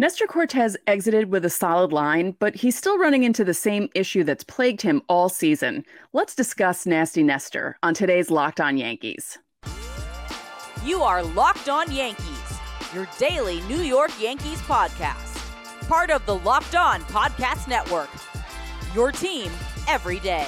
Nestor 0.00 0.28
Cortes 0.28 0.76
exited 0.86 1.32
with 1.32 1.44
a 1.44 1.50
solid 1.50 1.92
line, 1.92 2.36
but 2.38 2.54
he's 2.54 2.76
still 2.76 2.98
running 2.98 3.24
into 3.24 3.42
the 3.42 3.52
same 3.52 3.88
issue 3.96 4.22
that's 4.22 4.44
plagued 4.44 4.80
him 4.80 5.02
all 5.08 5.28
season. 5.28 5.84
Let's 6.12 6.36
discuss 6.36 6.86
Nasty 6.86 7.24
Nestor 7.24 7.76
on 7.82 7.94
today's 7.94 8.30
Locked 8.30 8.60
On 8.60 8.76
Yankees. 8.76 9.38
You 10.84 11.02
are 11.02 11.24
Locked 11.24 11.68
On 11.68 11.90
Yankees, 11.90 12.60
your 12.94 13.08
daily 13.18 13.60
New 13.62 13.80
York 13.80 14.12
Yankees 14.20 14.60
podcast. 14.62 15.34
Part 15.88 16.10
of 16.10 16.24
the 16.26 16.36
Locked 16.36 16.76
On 16.76 17.00
Podcast 17.02 17.66
Network. 17.66 18.10
Your 18.94 19.10
team 19.10 19.50
every 19.88 20.20
day. 20.20 20.46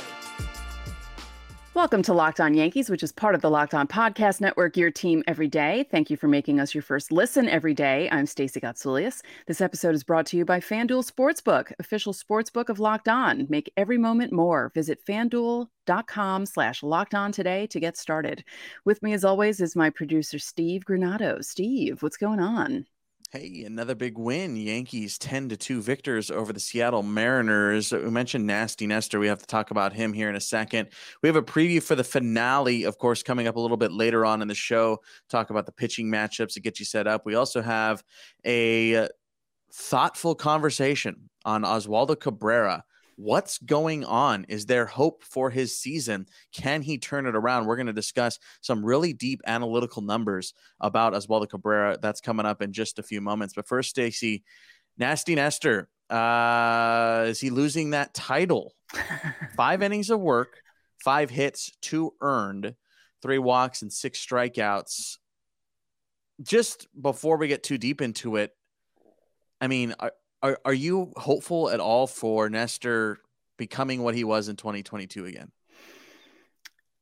Welcome 1.73 2.03
to 2.03 2.15
Locked 2.15 2.41
On 2.41 2.53
Yankees, 2.53 2.91
which 2.91 3.05
is 3.05 3.13
part 3.13 3.37
of 3.37 3.43
the 3.43 3.49
Locked 3.49 3.75
On 3.75 3.87
Podcast 3.87 4.41
Network, 4.41 4.77
your 4.77 4.91
team 4.91 5.23
every 5.29 5.47
day. 5.47 5.87
Thank 5.93 6.11
you 6.11 6.17
for 6.17 6.27
making 6.27 6.59
us 6.59 6.75
your 6.75 6.83
first 6.83 7.13
listen 7.13 7.49
every 7.49 7.75
day. 7.75 8.09
I'm 8.11 8.27
Stacey 8.27 8.59
Gotsulias. 8.59 9.23
This 9.47 9.61
episode 9.61 9.95
is 9.95 10.03
brought 10.03 10.27
to 10.27 10.37
you 10.37 10.45
by 10.45 10.59
FanDuel 10.59 11.09
Sportsbook, 11.09 11.71
official 11.79 12.13
sportsbook 12.13 12.71
of 12.71 12.81
Locked 12.81 13.07
On. 13.07 13.47
Make 13.49 13.73
every 13.77 13.99
moment 13.99 14.33
more. 14.33 14.73
Visit 14.75 14.99
fanduel.com 15.07 16.47
slash 16.47 16.83
locked 16.83 17.15
on 17.15 17.31
today 17.31 17.69
to 17.69 17.79
get 17.79 17.97
started. 17.97 18.43
With 18.85 19.01
me, 19.01 19.13
as 19.13 19.25
always, 19.25 19.61
is 19.61 19.77
my 19.77 19.91
producer, 19.91 20.41
Steve 20.41 20.83
Granado. 20.85 21.45
Steve, 21.45 22.03
what's 22.03 22.17
going 22.17 22.41
on? 22.41 22.87
Hey, 23.33 23.63
another 23.65 23.95
big 23.95 24.19
win. 24.19 24.57
Yankees 24.57 25.17
10 25.17 25.51
to 25.51 25.57
2 25.57 25.83
victors 25.83 26.33
over 26.33 26.53
the 26.53 26.59
Seattle 26.59 27.05
Mariners. 27.05 27.93
We 27.93 28.11
mentioned 28.11 28.45
Nasty 28.45 28.89
Nestor. 28.89 29.21
We 29.21 29.29
have 29.29 29.39
to 29.39 29.47
talk 29.47 29.71
about 29.71 29.93
him 29.93 30.13
here 30.13 30.29
in 30.29 30.35
a 30.35 30.41
second. 30.41 30.89
We 31.23 31.29
have 31.29 31.37
a 31.37 31.43
preview 31.43 31.81
for 31.81 31.95
the 31.95 32.03
finale, 32.03 32.83
of 32.83 32.99
course, 32.99 33.23
coming 33.23 33.47
up 33.47 33.55
a 33.55 33.61
little 33.61 33.77
bit 33.77 33.93
later 33.93 34.27
on 34.27 34.43
in 34.43 34.49
the 34.49 34.55
show. 34.57 34.99
Talk 35.29 35.51
about 35.51 35.67
the 35.67 35.71
pitching 35.71 36.09
matchups 36.09 36.55
to 36.55 36.61
get 36.61 36.81
you 36.81 36.85
set 36.85 37.07
up. 37.07 37.25
We 37.25 37.37
also 37.37 37.63
have 37.63 38.03
a 38.45 39.07
thoughtful 39.73 40.35
conversation 40.35 41.31
on 41.45 41.63
Oswaldo 41.63 42.19
Cabrera 42.19 42.83
What's 43.23 43.59
going 43.59 44.07
on? 44.07 44.47
Is 44.49 44.65
there 44.65 44.87
hope 44.87 45.23
for 45.25 45.51
his 45.51 45.77
season? 45.77 46.25
Can 46.55 46.81
he 46.81 46.97
turn 46.97 47.27
it 47.27 47.37
around? 47.37 47.67
We're 47.67 47.77
going 47.77 47.87
to 47.87 47.93
discuss 47.93 48.39
some 48.63 48.83
really 48.83 49.13
deep 49.13 49.43
analytical 49.47 50.01
numbers 50.01 50.55
about 50.81 51.13
Oswaldo 51.13 51.47
Cabrera. 51.51 51.99
That's 52.01 52.23
coming 52.23 52.47
up 52.47 52.63
in 52.63 52.73
just 52.73 52.99
a 52.99 53.03
few 53.03 53.21
moments. 53.21 53.53
But 53.53 53.69
first, 53.69 53.91
Stacey, 53.91 54.43
Nasty 54.97 55.35
Nestor, 55.35 55.91
uh, 56.09 57.27
is 57.29 57.39
he 57.39 57.51
losing 57.51 57.91
that 57.91 58.15
title? 58.15 58.73
five 59.55 59.83
innings 59.83 60.09
of 60.09 60.19
work, 60.19 60.63
five 61.05 61.29
hits, 61.29 61.73
two 61.83 62.15
earned, 62.23 62.75
three 63.21 63.39
walks, 63.39 63.83
and 63.83 63.93
six 63.93 64.19
strikeouts. 64.25 65.19
Just 66.41 66.89
before 66.99 67.37
we 67.37 67.49
get 67.49 67.63
too 67.65 67.77
deep 67.77 68.01
into 68.01 68.37
it, 68.37 68.53
I 69.61 69.67
mean, 69.67 69.95
are, 70.01 70.13
are 70.43 70.59
are 70.65 70.75
you 70.75 71.13
hopeful 71.17 71.71
at 71.71 71.81
all 71.81 72.07
for 72.07 72.49
Nestor 72.49 73.19
becoming 73.57 74.03
what 74.03 74.15
he 74.15 74.25
was 74.25 74.49
in 74.49 74.57
2022 74.57 75.27
again? 75.27 75.53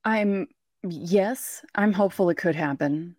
I'm 0.04 0.48
yes, 0.82 1.64
I'm 1.74 1.92
hopeful 1.92 2.30
it 2.30 2.36
could 2.36 2.54
happen. 2.54 3.16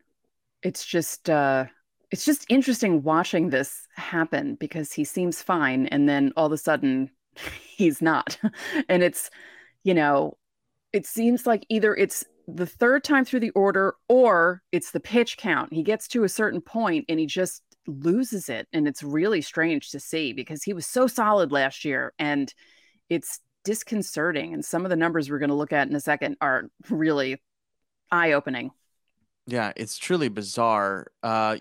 It's 0.64 0.86
just 0.86 1.30
uh 1.30 1.66
it's 2.12 2.26
just 2.26 2.46
interesting 2.50 3.04
watching 3.04 3.50
this 3.50 3.88
happen 3.96 4.56
because 4.56 4.92
he 4.92 5.04
seems 5.04 5.42
fine 5.42 5.86
and 5.88 6.10
then 6.10 6.34
all 6.36 6.48
of 6.48 6.52
a 6.52 6.58
sudden 6.58 7.10
he's 7.76 8.02
not. 8.02 8.38
and 8.90 9.04
it's 9.04 9.30
you 9.84 9.94
know, 9.94 10.38
it 10.92 11.06
seems 11.06 11.48
like 11.48 11.66
either 11.70 11.96
it's 11.96 12.26
the 12.48 12.66
third 12.66 13.04
time 13.04 13.24
through 13.24 13.40
the 13.40 13.52
order 13.52 13.96
or 14.08 14.64
it's 14.72 14.92
the 14.92 15.00
pitch 15.00 15.38
count. 15.38 15.72
He 15.72 15.84
gets 15.84 16.08
to 16.10 16.24
a 16.24 16.30
certain 16.30 16.62
point 16.62 17.06
and 17.08 17.20
he 17.20 17.26
just 17.26 17.62
loses 17.90 18.50
it 18.50 18.68
and 18.74 18.88
it's 18.88 19.04
really 19.04 19.42
strange 19.42 19.92
to 19.92 20.00
see 20.00 20.34
because 20.34 20.64
he 20.64 20.74
was 20.74 20.86
so 20.86 21.08
solid 21.08 21.52
last 21.52 21.84
year 21.84 22.14
and 22.20 22.54
it's 23.10 23.40
disconcerting 23.66 24.54
and 24.54 24.64
some 24.64 24.86
of 24.86 24.90
the 24.90 24.96
numbers 24.96 25.30
we're 25.30 25.40
going 25.40 25.50
to 25.50 25.56
look 25.56 25.74
at 25.74 25.88
in 25.88 25.96
a 25.96 26.00
second 26.00 26.38
are 26.42 26.70
really 26.90 27.42
eye-opening 28.12 28.72
yeah 29.48 29.72
it's 29.76 29.98
truly 29.98 30.30
bizarre 30.30 31.08
uh 31.24 31.58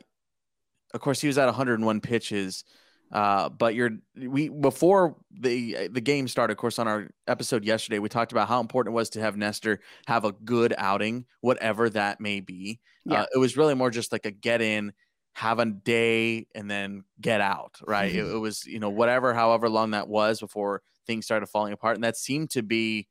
of 0.94 1.00
course 1.00 1.20
he 1.20 1.26
was 1.26 1.38
at 1.38 1.46
101 1.46 2.00
pitches 2.00 2.64
uh, 3.10 3.48
but 3.48 3.74
you're 3.74 3.90
we 4.16 4.48
before 4.48 5.16
the 5.30 5.88
the 5.88 6.00
game 6.00 6.28
started, 6.28 6.52
of 6.52 6.58
course, 6.58 6.78
on 6.78 6.86
our 6.86 7.08
episode 7.26 7.64
yesterday, 7.64 7.98
we 7.98 8.08
talked 8.08 8.32
about 8.32 8.48
how 8.48 8.60
important 8.60 8.92
it 8.92 8.96
was 8.96 9.10
to 9.10 9.20
have 9.20 9.36
Nestor 9.36 9.80
have 10.06 10.24
a 10.24 10.32
good 10.32 10.74
outing, 10.76 11.24
whatever 11.40 11.88
that 11.88 12.20
may 12.20 12.40
be. 12.40 12.80
Yeah. 13.06 13.22
Uh, 13.22 13.26
it 13.34 13.38
was 13.38 13.56
really 13.56 13.74
more 13.74 13.90
just 13.90 14.12
like 14.12 14.26
a 14.26 14.30
get 14.30 14.60
in, 14.60 14.92
have 15.38 15.60
a 15.60 15.66
day 15.66 16.46
and 16.54 16.68
then 16.68 17.04
get 17.20 17.40
out 17.40 17.78
right? 17.86 18.12
It, 18.12 18.26
it, 18.26 18.38
was 18.38 18.66
you 18.66 18.80
know 18.80 18.90
whatever 18.90 19.32
however 19.34 19.68
long 19.68 19.92
that 19.92 20.08
was 20.08 20.40
before 20.40 20.82
things 21.06 21.24
started 21.24 21.46
falling 21.46 21.72
apart 21.72 21.96
and 21.96 22.04
that 22.04 22.16
seemed 22.16 22.50
to 22.50 22.62
be 22.62 23.06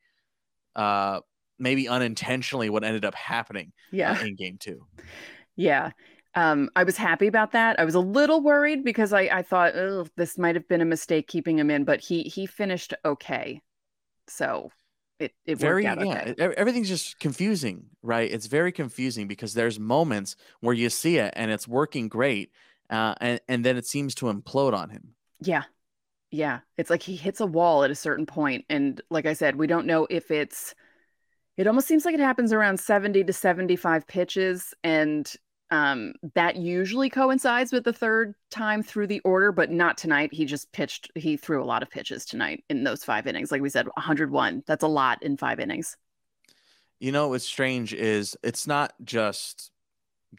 uh 0.76 1.22
maybe 1.60 1.88
unintentionally 1.88 2.70
what 2.70 2.84
ended 2.84 3.06
up 3.06 3.16
happening 3.16 3.72
yeah. 3.92 4.12
Uh, 4.12 4.26
in 4.26 4.36
game 4.36 4.58
two. 4.60 4.86
Yeah. 5.56 5.92
Um, 6.36 6.70
I 6.76 6.84
was 6.84 6.98
happy 6.98 7.28
about 7.28 7.54
that. 7.54 7.80
I 7.80 7.86
was 7.86 7.96
a 7.96 8.00
little 8.00 8.42
worried 8.42 8.84
because 8.84 9.12
I, 9.12 9.22
I 9.22 9.42
thought, 9.42 9.76
oh, 9.76 10.06
this 10.18 10.38
might 10.38 10.56
have 10.56 10.68
been 10.68 10.82
a 10.82 10.86
mistake 10.86 11.28
keeping 11.28 11.58
him 11.58 11.72
in, 11.72 11.84
but 11.84 12.00
he 12.00 12.24
he 12.24 12.46
finished 12.46 12.94
okay. 13.04 13.62
So 14.28 14.70
it, 15.20 15.34
it 15.46 15.58
very 15.58 15.84
yeah 15.84 15.94
okay. 15.94 16.36
everything's 16.58 16.90
just 16.90 17.20
confusing 17.20 17.86
right? 18.08 18.32
It's 18.32 18.48
very 18.48 18.72
confusing 18.72 19.28
because 19.28 19.54
there's 19.54 19.80
moments 19.80 20.36
where 20.62 20.74
you 20.74 20.90
see 20.90 21.18
it 21.18 21.34
and 21.36 21.52
it's 21.52 21.68
working 21.68 22.08
great 22.08 22.52
uh, 22.90 23.14
and 23.20 23.40
and 23.48 23.66
then 23.66 23.78
it 23.78 23.86
seems 23.86 24.16
to 24.16 24.26
implode 24.28 24.74
on 24.74 24.90
him. 24.90 25.14
Yeah. 25.42 25.64
Yeah. 26.32 26.60
It's 26.78 26.90
like 26.90 27.04
he 27.04 27.16
hits 27.16 27.42
a 27.42 27.46
wall 27.46 27.84
at 27.84 27.92
a 27.92 27.96
certain 27.96 28.26
point 28.26 28.66
and 28.70 29.00
like 29.10 29.26
i 29.26 29.34
said 29.34 29.56
we 29.56 29.68
don't 29.68 29.86
know 29.86 30.08
if 30.10 30.32
it's 30.32 30.74
it 31.58 31.68
almost 31.68 31.88
seems 31.88 32.06
like 32.06 32.14
it 32.14 32.20
happens 32.20 32.54
around 32.54 32.80
70 32.80 33.24
to 33.24 33.34
75 33.34 34.08
pitches 34.08 34.74
and 34.84 35.34
um, 35.70 36.14
that 36.34 36.56
usually 36.56 37.10
coincides 37.10 37.72
with 37.72 37.84
the 37.84 37.94
third 37.94 38.36
time 38.50 38.84
through 38.84 39.08
the 39.08 39.20
order, 39.22 39.52
but 39.52 39.72
not 39.72 39.98
tonight. 39.98 40.34
He 40.34 40.46
just 40.46 40.72
pitched, 40.72 41.12
he 41.16 41.38
threw 41.38 41.62
a 41.62 41.66
lot 41.66 41.84
of 41.84 41.90
pitches 41.90 42.26
tonight 42.26 42.64
in 42.70 42.84
those 42.84 43.04
five 43.04 43.28
innings. 43.28 43.52
Like 43.52 43.62
we 43.62 43.70
said, 43.70 43.88
101. 43.88 44.64
That's 44.66 44.84
a 44.84 44.88
lot 44.88 45.22
in 45.24 45.38
five 45.38 45.60
innings. 45.60 45.98
You 47.00 47.12
know, 47.12 47.30
what's 47.30 47.46
strange 47.46 47.94
is 47.94 48.36
it's 48.44 48.66
not 48.66 48.94
just 49.04 49.72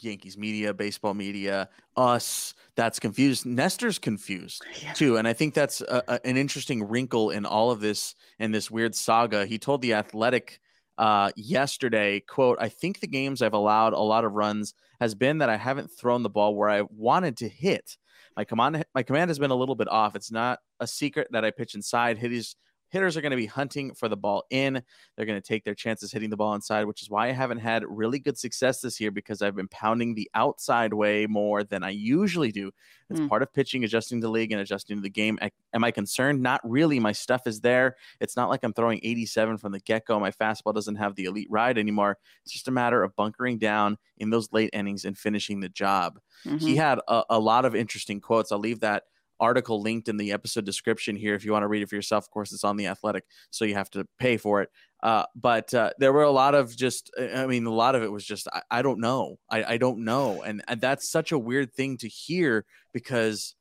Yankees 0.01 0.37
media, 0.37 0.75
baseball 0.75 1.15
media, 1.15 1.69
us 1.97 2.55
that's 2.75 2.99
confused. 2.99 3.47
Nestor's 3.47 3.99
confused 3.99 4.65
yeah. 4.83 4.93
too. 4.93 5.17
And 5.17 5.29
I 5.29 5.33
think 5.33 5.55
that's 5.55 5.81
a, 5.83 6.03
a, 6.09 6.27
an 6.27 6.37
interesting 6.37 6.89
wrinkle 6.89 7.31
in 7.31 7.45
all 7.45 7.71
of 7.71 7.81
this 7.81 8.15
and 8.39 8.55
this 8.55 8.71
weird 8.71 8.95
saga. 8.95 9.47
He 9.47 9.59
told 9.59 9.83
the 9.83 9.95
athletic 9.95 10.61
uh, 10.99 11.31
yesterday, 11.37 12.21
quote, 12.21 12.59
I 12.61 12.69
think 12.69 12.99
the 12.99 13.07
games 13.07 13.41
I've 13.41 13.55
allowed 13.55 13.93
a 13.93 14.01
lot 14.01 14.25
of 14.25 14.33
runs 14.33 14.75
has 15.01 15.15
been 15.15 15.39
that 15.39 15.49
I 15.49 15.57
haven't 15.57 15.93
thrown 15.93 16.25
the 16.25 16.29
ball 16.29 16.57
where 16.57 16.69
I 16.69 16.83
wanted 16.83 17.37
to 17.39 17.49
hit. 17.49 17.97
My 18.37 18.45
command, 18.45 18.85
my 18.95 19.05
command 19.05 19.31
has 19.31 19.39
been 19.39 19.53
a 19.53 19.57
little 19.57 19.77
bit 19.77 19.89
off. 19.89 20.17
It's 20.17 20.33
not 20.33 20.59
a 20.81 20.87
secret 20.87 21.29
that 21.31 21.45
I 21.45 21.53
pitch 21.53 21.75
inside. 21.77 22.19
Hit 22.19 22.31
these 22.31 22.57
hitters 22.89 23.17
are 23.17 23.21
going 23.21 23.31
to 23.31 23.37
be 23.37 23.47
hunting 23.47 23.95
for 23.95 24.09
the 24.09 24.17
ball 24.17 24.45
in. 24.51 24.83
They're 25.17 25.27
going 25.27 25.41
to 25.41 25.47
take 25.47 25.65
their 25.65 25.75
chances 25.75 26.13
hitting 26.13 26.31
the 26.31 26.37
ball 26.37 26.55
inside, 26.55 26.85
which 26.85 27.03
is 27.03 27.11
why 27.11 27.29
I 27.29 27.33
haven't 27.33 27.59
had 27.59 27.85
really 27.87 28.19
good 28.19 28.39
success 28.39 28.81
this 28.81 29.01
year 29.01 29.11
because 29.11 29.43
I've 29.43 29.57
been 29.57 29.69
pounding 29.69 30.15
the 30.15 30.31
outside 30.35 30.95
way 30.95 31.27
more 31.27 31.65
than 31.65 31.83
I 31.83 31.91
usually 31.91 32.53
do. 32.53 32.71
It's 33.11 33.21
mm. 33.21 33.29
part 33.29 33.43
of 33.43 33.53
pitching, 33.53 33.85
adjusting 33.85 34.21
the 34.21 34.29
league 34.29 34.53
and 34.53 34.61
adjusting 34.61 34.97
to 34.97 35.03
the 35.03 35.11
game. 35.11 35.39
I, 35.41 35.51
am 35.73 35.85
I 35.85 35.91
concerned? 35.91 36.43
Not 36.43 36.61
really. 36.63 37.01
My 37.01 37.13
stuff 37.13 37.47
is 37.47 37.61
there. 37.61 37.97
It's 38.21 38.37
not 38.37 38.49
like 38.49 38.61
I'm 38.63 38.73
throwing 38.73 39.01
87 39.03 39.59
from 39.59 39.73
the 39.73 39.81
get 39.81 40.05
go. 40.05 40.21
My 40.21 40.31
fastball 40.31 40.75
doesn't 40.75 40.97
have 40.97 41.15
the 41.15 41.25
elite 41.25 41.49
ride 41.51 41.79
anymore. 41.79 42.19
It's 42.45 42.53
just 42.53 42.69
a 42.69 42.73
matter 42.73 43.03
of 43.03 43.17
bunkering 43.17 43.59
down 43.59 43.97
in 44.19 44.31
those 44.31 44.53
late 44.53 44.71
innings 44.73 45.05
and 45.05 45.17
finishing 45.17 45.61
the 45.61 45.69
job. 45.69 46.19
Mm-hmm. 46.45 46.59
He 46.59 46.77
had 46.77 47.01
a, 47.09 47.23
a 47.31 47.39
lot 47.39 47.65
of 47.65 47.75
interesting 47.75 48.21
quotes. 48.21 48.53
I'll 48.53 48.59
leave 48.59 48.81
that 48.81 49.05
article 49.41 49.81
linked 49.83 50.09
in 50.09 50.17
the 50.17 50.33
episode 50.33 50.65
description 50.65 51.17
here 51.17 51.35
if 51.35 51.45
you 51.45 51.53
want 51.53 51.63
to 51.63 51.69
read 51.69 51.83
it 51.83 51.89
for 51.89 51.95
yourself. 51.95 52.25
Of 52.25 52.31
course, 52.31 52.53
it's 52.53 52.65
on 52.65 52.77
the 52.77 52.87
Athletic, 52.87 53.25
so 53.51 53.65
you 53.65 53.75
have 53.75 53.91
to 53.91 54.07
pay 54.19 54.37
for 54.37 54.63
it. 54.63 54.71
Uh, 55.03 55.25
but 55.35 55.73
uh, 55.75 55.91
there 55.99 56.13
were 56.13 56.25
a 56.25 56.31
lot 56.31 56.55
of 56.55 56.77
just, 56.77 57.11
I 57.19 57.47
mean, 57.47 57.67
a 57.67 57.73
lot 57.73 57.95
of 57.95 58.03
it 58.03 58.11
was 58.11 58.25
just, 58.25 58.49
I, 58.53 58.63
I 58.71 58.83
don't 58.83 59.01
know, 59.01 59.39
I, 59.51 59.65
I 59.65 59.77
don't 59.77 60.05
know, 60.05 60.43
and, 60.43 60.63
and 60.67 60.81
that's 60.81 61.09
such 61.09 61.33
a 61.33 61.39
weird 61.39 61.73
thing 61.73 61.99
to 61.99 62.09
hear 62.09 62.65
because 62.93 63.55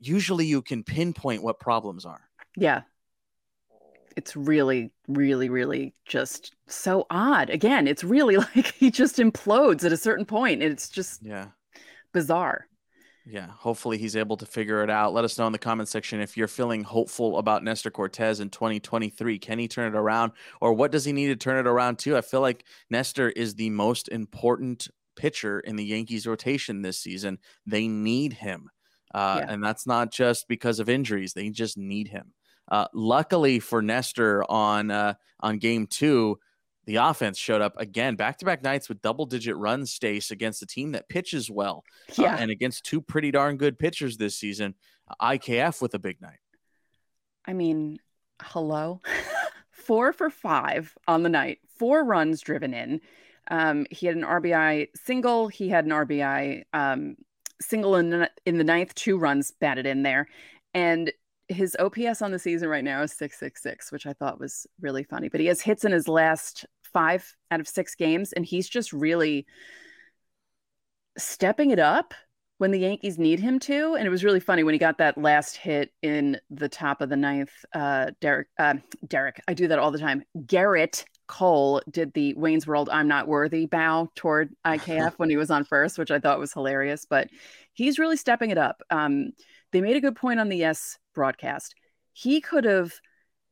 usually 0.00 0.46
you 0.46 0.60
can 0.62 0.84
pinpoint 0.84 1.42
what 1.42 1.58
problems 1.60 2.04
are. 2.04 2.20
Yeah. 2.56 2.82
It's 4.14 4.36
really, 4.36 4.92
really, 5.08 5.48
really 5.48 5.94
just 6.04 6.54
so 6.66 7.06
odd. 7.08 7.48
Again, 7.48 7.88
it's 7.88 8.04
really 8.04 8.36
like 8.56 8.74
he 8.74 8.90
just 8.90 9.16
implodes 9.16 9.84
at 9.84 9.92
a 9.92 9.96
certain 9.96 10.26
point, 10.26 10.62
and 10.62 10.70
it's 10.70 10.90
just 10.90 11.22
yeah 11.24 11.46
bizarre. 12.12 12.66
Yeah, 13.24 13.46
hopefully 13.46 13.98
he's 13.98 14.16
able 14.16 14.36
to 14.38 14.46
figure 14.46 14.82
it 14.82 14.90
out. 14.90 15.12
Let 15.12 15.24
us 15.24 15.38
know 15.38 15.46
in 15.46 15.52
the 15.52 15.58
comment 15.58 15.88
section 15.88 16.20
if 16.20 16.36
you're 16.36 16.48
feeling 16.48 16.82
hopeful 16.82 17.38
about 17.38 17.62
Nestor 17.62 17.90
Cortes 17.90 18.40
in 18.40 18.50
2023. 18.50 19.38
Can 19.38 19.58
he 19.58 19.68
turn 19.68 19.94
it 19.94 19.96
around 19.96 20.32
or 20.60 20.72
what 20.72 20.90
does 20.90 21.04
he 21.04 21.12
need 21.12 21.28
to 21.28 21.36
turn 21.36 21.58
it 21.58 21.68
around 21.68 21.98
to? 22.00 22.16
I 22.16 22.20
feel 22.20 22.40
like 22.40 22.64
Nestor 22.90 23.30
is 23.30 23.54
the 23.54 23.70
most 23.70 24.08
important 24.08 24.88
pitcher 25.14 25.60
in 25.60 25.76
the 25.76 25.84
Yankees 25.84 26.26
rotation 26.26 26.82
this 26.82 26.98
season. 26.98 27.38
They 27.64 27.86
need 27.86 28.32
him. 28.32 28.70
Uh, 29.14 29.40
yeah. 29.40 29.52
And 29.52 29.62
that's 29.62 29.86
not 29.86 30.10
just 30.10 30.48
because 30.48 30.80
of 30.80 30.88
injuries; 30.88 31.34
they 31.34 31.50
just 31.50 31.76
need 31.76 32.08
him. 32.08 32.32
Uh, 32.68 32.86
luckily 32.94 33.60
for 33.60 33.82
Nestor 33.82 34.42
on 34.50 34.90
uh, 34.90 35.14
on 35.40 35.58
game 35.58 35.86
two, 35.86 36.38
the 36.84 36.96
offense 36.96 37.38
showed 37.38 37.62
up 37.62 37.78
again, 37.78 38.16
back 38.16 38.38
to 38.38 38.44
back 38.44 38.62
nights 38.62 38.88
with 38.88 39.02
double 39.02 39.26
digit 39.26 39.56
run 39.56 39.86
stace 39.86 40.30
against 40.30 40.62
a 40.62 40.66
team 40.66 40.92
that 40.92 41.08
pitches 41.08 41.50
well, 41.50 41.84
uh, 42.10 42.22
yeah, 42.22 42.36
and 42.38 42.50
against 42.50 42.84
two 42.84 43.00
pretty 43.00 43.30
darn 43.30 43.56
good 43.56 43.78
pitchers 43.78 44.16
this 44.16 44.36
season. 44.36 44.74
IKF 45.20 45.82
with 45.82 45.94
a 45.94 45.98
big 45.98 46.20
night. 46.20 46.38
I 47.46 47.52
mean, 47.52 47.98
hello, 48.40 49.00
four 49.70 50.12
for 50.12 50.30
five 50.30 50.96
on 51.06 51.22
the 51.22 51.28
night, 51.28 51.58
four 51.78 52.04
runs 52.04 52.40
driven 52.40 52.74
in. 52.74 53.00
Um, 53.50 53.86
he 53.90 54.06
had 54.06 54.16
an 54.16 54.22
RBI 54.22 54.88
single. 54.94 55.48
He 55.48 55.68
had 55.68 55.84
an 55.84 55.90
RBI 55.90 56.62
um, 56.72 57.16
single 57.60 57.96
in 57.96 58.10
the, 58.10 58.30
in 58.46 58.58
the 58.58 58.64
ninth, 58.64 58.94
two 58.94 59.18
runs 59.18 59.50
batted 59.50 59.86
in 59.86 60.02
there, 60.02 60.28
and 60.74 61.12
his 61.52 61.76
OPS 61.78 62.22
on 62.22 62.32
the 62.32 62.38
season 62.38 62.68
right 62.68 62.84
now 62.84 63.02
is 63.02 63.12
six 63.12 63.38
six 63.38 63.62
six, 63.62 63.92
which 63.92 64.06
I 64.06 64.12
thought 64.12 64.40
was 64.40 64.66
really 64.80 65.04
funny. 65.04 65.28
But 65.28 65.40
he 65.40 65.46
has 65.46 65.60
hits 65.60 65.84
in 65.84 65.92
his 65.92 66.08
last 66.08 66.66
five 66.92 67.34
out 67.50 67.60
of 67.60 67.68
six 67.68 67.94
games, 67.94 68.32
and 68.32 68.44
he's 68.44 68.68
just 68.68 68.92
really 68.92 69.46
stepping 71.18 71.70
it 71.70 71.78
up 71.78 72.14
when 72.58 72.70
the 72.70 72.78
Yankees 72.78 73.18
need 73.18 73.40
him 73.40 73.58
to. 73.58 73.94
And 73.94 74.06
it 74.06 74.10
was 74.10 74.22
really 74.22 74.40
funny 74.40 74.62
when 74.62 74.72
he 74.72 74.78
got 74.78 74.98
that 74.98 75.18
last 75.18 75.56
hit 75.56 75.90
in 76.00 76.38
the 76.50 76.68
top 76.68 77.00
of 77.00 77.08
the 77.08 77.16
ninth. 77.16 77.52
Uh, 77.74 78.12
Derek, 78.20 78.48
uh, 78.58 78.74
Derek, 79.08 79.40
I 79.48 79.54
do 79.54 79.68
that 79.68 79.78
all 79.78 79.90
the 79.90 79.98
time. 79.98 80.22
Gerrit 80.46 81.04
Cole 81.26 81.82
did 81.90 82.12
the 82.12 82.34
Wayne's 82.34 82.66
World 82.66 82.88
I'm 82.90 83.08
not 83.08 83.26
worthy 83.26 83.66
bow 83.66 84.10
toward 84.14 84.54
IKF 84.66 85.14
when 85.16 85.30
he 85.30 85.36
was 85.36 85.50
on 85.50 85.64
first, 85.64 85.98
which 85.98 86.10
I 86.10 86.20
thought 86.20 86.38
was 86.38 86.52
hilarious. 86.52 87.04
But 87.04 87.30
he's 87.72 87.98
really 87.98 88.16
stepping 88.16 88.50
it 88.50 88.58
up. 88.58 88.82
Um, 88.90 89.32
they 89.72 89.80
made 89.80 89.96
a 89.96 90.00
good 90.00 90.16
point 90.16 90.38
on 90.38 90.48
the 90.48 90.56
Yes 90.56 90.98
broadcast. 91.14 91.74
He 92.12 92.40
could 92.40 92.64
have, 92.64 92.92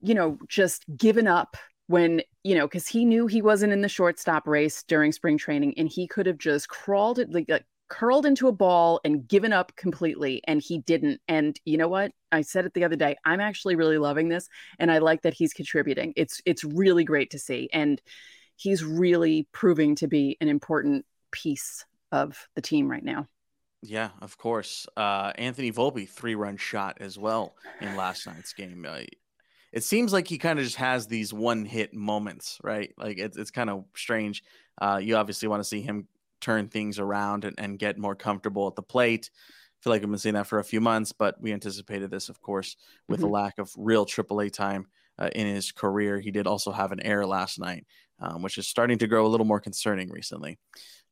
you 0.01 0.15
know, 0.15 0.39
just 0.49 0.85
given 0.97 1.27
up 1.27 1.57
when, 1.87 2.23
you 2.45 2.55
know, 2.55 2.67
because 2.67 2.87
he 2.87 3.05
knew 3.05 3.27
he 3.27 3.43
wasn't 3.43 3.73
in 3.73 3.81
the 3.81 3.89
shortstop 3.89 4.47
race 4.47 4.83
during 4.85 5.13
spring 5.13 5.39
training 5.39 5.75
and 5.77 5.89
he 5.89 6.07
could 6.07 6.27
have 6.27 6.39
just 6.39 6.69
crawled 6.69 7.19
it 7.19 7.33
like, 7.33 7.47
like 7.49 7.67
curled 7.89 8.25
into 8.25 8.47
a 8.47 8.53
ball 8.53 9.01
and 9.05 9.27
given 9.27 9.53
up 9.53 9.75
completely 9.77 10.41
and 10.47 10.63
he 10.63 10.79
didn't. 10.79 11.21
And 11.27 11.59
you 11.65 11.77
know 11.77 11.89
what? 11.89 12.13
I 12.33 12.43
said 12.43 12.65
it 12.65 12.75
the 12.75 12.85
other 12.85 12.97
day 12.97 13.17
i'm 13.25 13.41
actually 13.41 13.75
really 13.75 13.99
loving 13.99 14.29
this 14.29 14.49
and 14.79 14.93
i 14.93 14.99
like 14.99 15.23
that 15.23 15.35
he's 15.35 15.53
contributing. 15.53 16.13
It's 16.17 16.41
it's 16.47 16.63
really 16.63 17.05
great 17.05 17.31
to 17.31 17.39
see 17.39 17.69
and 17.73 18.01
he's 18.57 18.85
really 18.85 19.49
proving 19.53 19.97
to 19.97 20.07
be 20.07 20.37
an 20.41 20.49
important 20.49 21.07
piece 21.33 21.85
of 22.13 22.47
the 22.55 22.63
team 22.63 22.91
right 22.91 23.05
now 23.05 23.27
yeah, 23.83 24.11
of 24.21 24.37
course. 24.37 24.87
Uh, 24.97 25.33
Anthony 25.37 25.73
Volpe 25.73 26.09
three 26.09 26.35
run 26.35 26.57
shot 26.57 26.99
as 27.01 27.19
well 27.19 27.55
in 27.81 27.97
last 27.97 28.27
night's 28.29 28.53
game. 28.53 28.87
Uh, 28.89 29.01
it 29.73 29.85
seems 29.85 30.13
like 30.13 30.27
he 30.27 30.39
kind 30.39 30.59
of 30.59 30.65
just 30.65 30.77
has 30.77 31.07
these 31.07 31.33
one 31.33 31.65
hit 31.65 31.95
moments, 31.95 32.59
right? 32.63 32.93
Like 32.99 33.19
it's 33.19 33.37
it's 33.37 33.51
kind 33.51 33.71
of 33.71 33.85
strange. 33.95 34.43
Uh, 34.81 35.01
you 35.03 35.17
obviously 35.17 35.49
want 35.49 35.61
to 35.61 35.69
see 35.69 35.81
him 35.81 36.09
turn 36.41 36.69
things 36.69 36.99
around 36.99 37.45
and, 37.45 37.55
and 37.59 37.79
get 37.79 37.99
more 37.99 38.15
comfortable 38.15 38.67
at 38.67 38.75
the 38.75 38.83
plate. 38.83 39.31
I 39.35 39.83
feel 39.83 39.93
like 39.93 40.03
we've 40.03 40.11
been 40.11 40.19
seeing 40.19 40.35
that 40.35 40.47
for 40.47 40.59
a 40.59 40.65
few 40.65 40.81
months, 40.81 41.13
but 41.13 41.41
we 41.41 41.53
anticipated 41.53 42.11
this, 42.11 42.29
of 42.29 42.41
course, 42.43 42.77
with 43.09 43.21
mm-hmm. 43.21 43.29
the 43.29 43.33
lack 43.33 43.59
of 43.59 43.73
real 43.77 44.05
AAA 44.05 44.53
time 44.53 44.87
uh, 45.19 45.31
in 45.35 45.47
his 45.47 45.73
career. 45.73 46.19
He 46.19 46.31
did 46.31 46.47
also 46.47 46.73
have 46.73 46.93
an 46.93 47.01
error 47.01 47.27
last 47.27 47.59
night, 47.59 47.87
um, 48.21 48.43
which 48.43 48.59
is 48.59 48.69
starting 48.69 48.99
to 48.99 49.07
grow 49.07 49.27
a 49.27 49.29
little 49.29 49.47
more 49.47 49.61
concerning 49.61 50.11
recently 50.11 50.59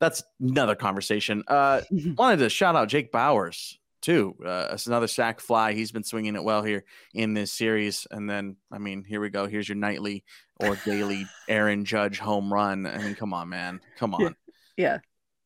that's 0.00 0.22
another 0.40 0.74
conversation. 0.74 1.42
Uh, 1.46 1.80
wanted 2.16 2.38
to 2.38 2.48
shout 2.48 2.76
out 2.76 2.88
Jake 2.88 3.12
Bauers 3.12 3.74
too. 4.00 4.36
Uh, 4.44 4.68
it's 4.72 4.86
another 4.86 5.08
sac 5.08 5.40
fly. 5.40 5.72
He's 5.72 5.92
been 5.92 6.04
swinging 6.04 6.36
it 6.36 6.44
well 6.44 6.62
here 6.62 6.84
in 7.14 7.34
this 7.34 7.52
series. 7.52 8.06
And 8.10 8.30
then, 8.30 8.56
I 8.70 8.78
mean, 8.78 9.04
here 9.04 9.20
we 9.20 9.28
go. 9.28 9.46
Here's 9.46 9.68
your 9.68 9.76
nightly 9.76 10.24
or 10.60 10.76
daily 10.84 11.26
Aaron 11.48 11.84
Judge 11.84 12.18
home 12.18 12.52
run. 12.52 12.86
I 12.86 12.98
mean, 12.98 13.14
come 13.14 13.34
on, 13.34 13.48
man. 13.48 13.80
Come 13.98 14.14
on. 14.14 14.20
Yeah. 14.20 14.28
yeah. 14.76 14.98